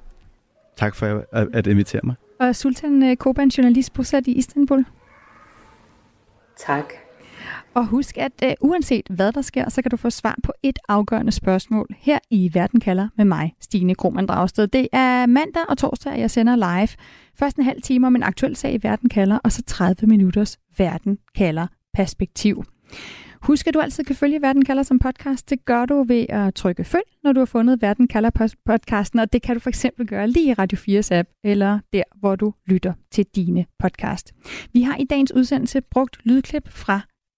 Tak 0.76 0.94
for 0.94 1.24
at, 1.32 1.66
invitere 1.66 2.00
mig. 2.04 2.14
Og 2.40 2.56
Sultan 2.56 3.02
øh, 3.02 3.16
Koban, 3.16 3.48
journalist 3.48 3.92
bosat 3.92 4.26
i 4.26 4.32
Istanbul. 4.32 4.84
Tak. 6.56 6.92
Og 7.74 7.86
husk, 7.86 8.18
at 8.18 8.32
uh, 8.44 8.68
uanset 8.68 9.06
hvad 9.10 9.32
der 9.32 9.42
sker, 9.42 9.68
så 9.68 9.82
kan 9.82 9.90
du 9.90 9.96
få 9.96 10.10
svar 10.10 10.38
på 10.42 10.52
et 10.62 10.78
afgørende 10.88 11.32
spørgsmål 11.32 11.86
her 11.98 12.18
i 12.30 12.50
Verden 12.54 12.80
kalder 12.80 13.08
med 13.16 13.24
mig, 13.24 13.54
Stine 13.60 13.94
Krohmann 13.94 14.26
Dragsted. 14.26 14.66
Det 14.66 14.88
er 14.92 15.26
mandag 15.26 15.62
og 15.68 15.78
torsdag, 15.78 16.12
at 16.12 16.20
jeg 16.20 16.30
sender 16.30 16.56
live. 16.56 16.88
Først 17.38 17.56
en 17.56 17.64
halv 17.64 17.82
time 17.82 18.06
om 18.06 18.16
en 18.16 18.22
aktuel 18.22 18.56
sag 18.56 18.74
i 18.74 18.78
Verden 18.82 19.08
kalder, 19.08 19.38
og 19.44 19.52
så 19.52 19.62
30 19.62 20.06
minutters 20.06 20.58
Verden 20.78 21.18
kalder 21.34 21.66
perspektiv. 21.94 22.64
Husk, 23.46 23.66
at 23.66 23.74
du 23.74 23.80
altid 23.80 24.04
kan 24.04 24.16
følge 24.16 24.42
Verden 24.42 24.64
kalder 24.64 24.82
som 24.82 24.98
podcast. 24.98 25.50
Det 25.50 25.64
gør 25.64 25.86
du 25.86 26.02
ved 26.02 26.26
at 26.28 26.54
trykke 26.54 26.84
følg, 26.84 27.04
når 27.24 27.32
du 27.32 27.40
har 27.40 27.44
fundet 27.44 27.82
Verden 27.82 28.08
kalder 28.08 28.56
podcasten, 28.66 29.18
og 29.18 29.32
det 29.32 29.42
kan 29.42 29.56
du 29.56 29.60
for 29.60 29.68
eksempel 29.68 30.06
gøre 30.06 30.30
lige 30.30 30.50
i 30.50 30.52
Radio 30.52 30.78
4's 30.78 31.14
app, 31.14 31.28
eller 31.44 31.78
der, 31.92 32.02
hvor 32.20 32.36
du 32.36 32.54
lytter 32.66 32.92
til 33.10 33.26
dine 33.34 33.66
podcast. 33.78 34.32
Vi 34.72 34.82
har 34.82 34.96
i 34.96 35.04
dagens 35.04 35.32
udsendelse 35.32 35.80
brugt 35.80 36.18
lydklip 36.24 36.68
fra 36.68 37.00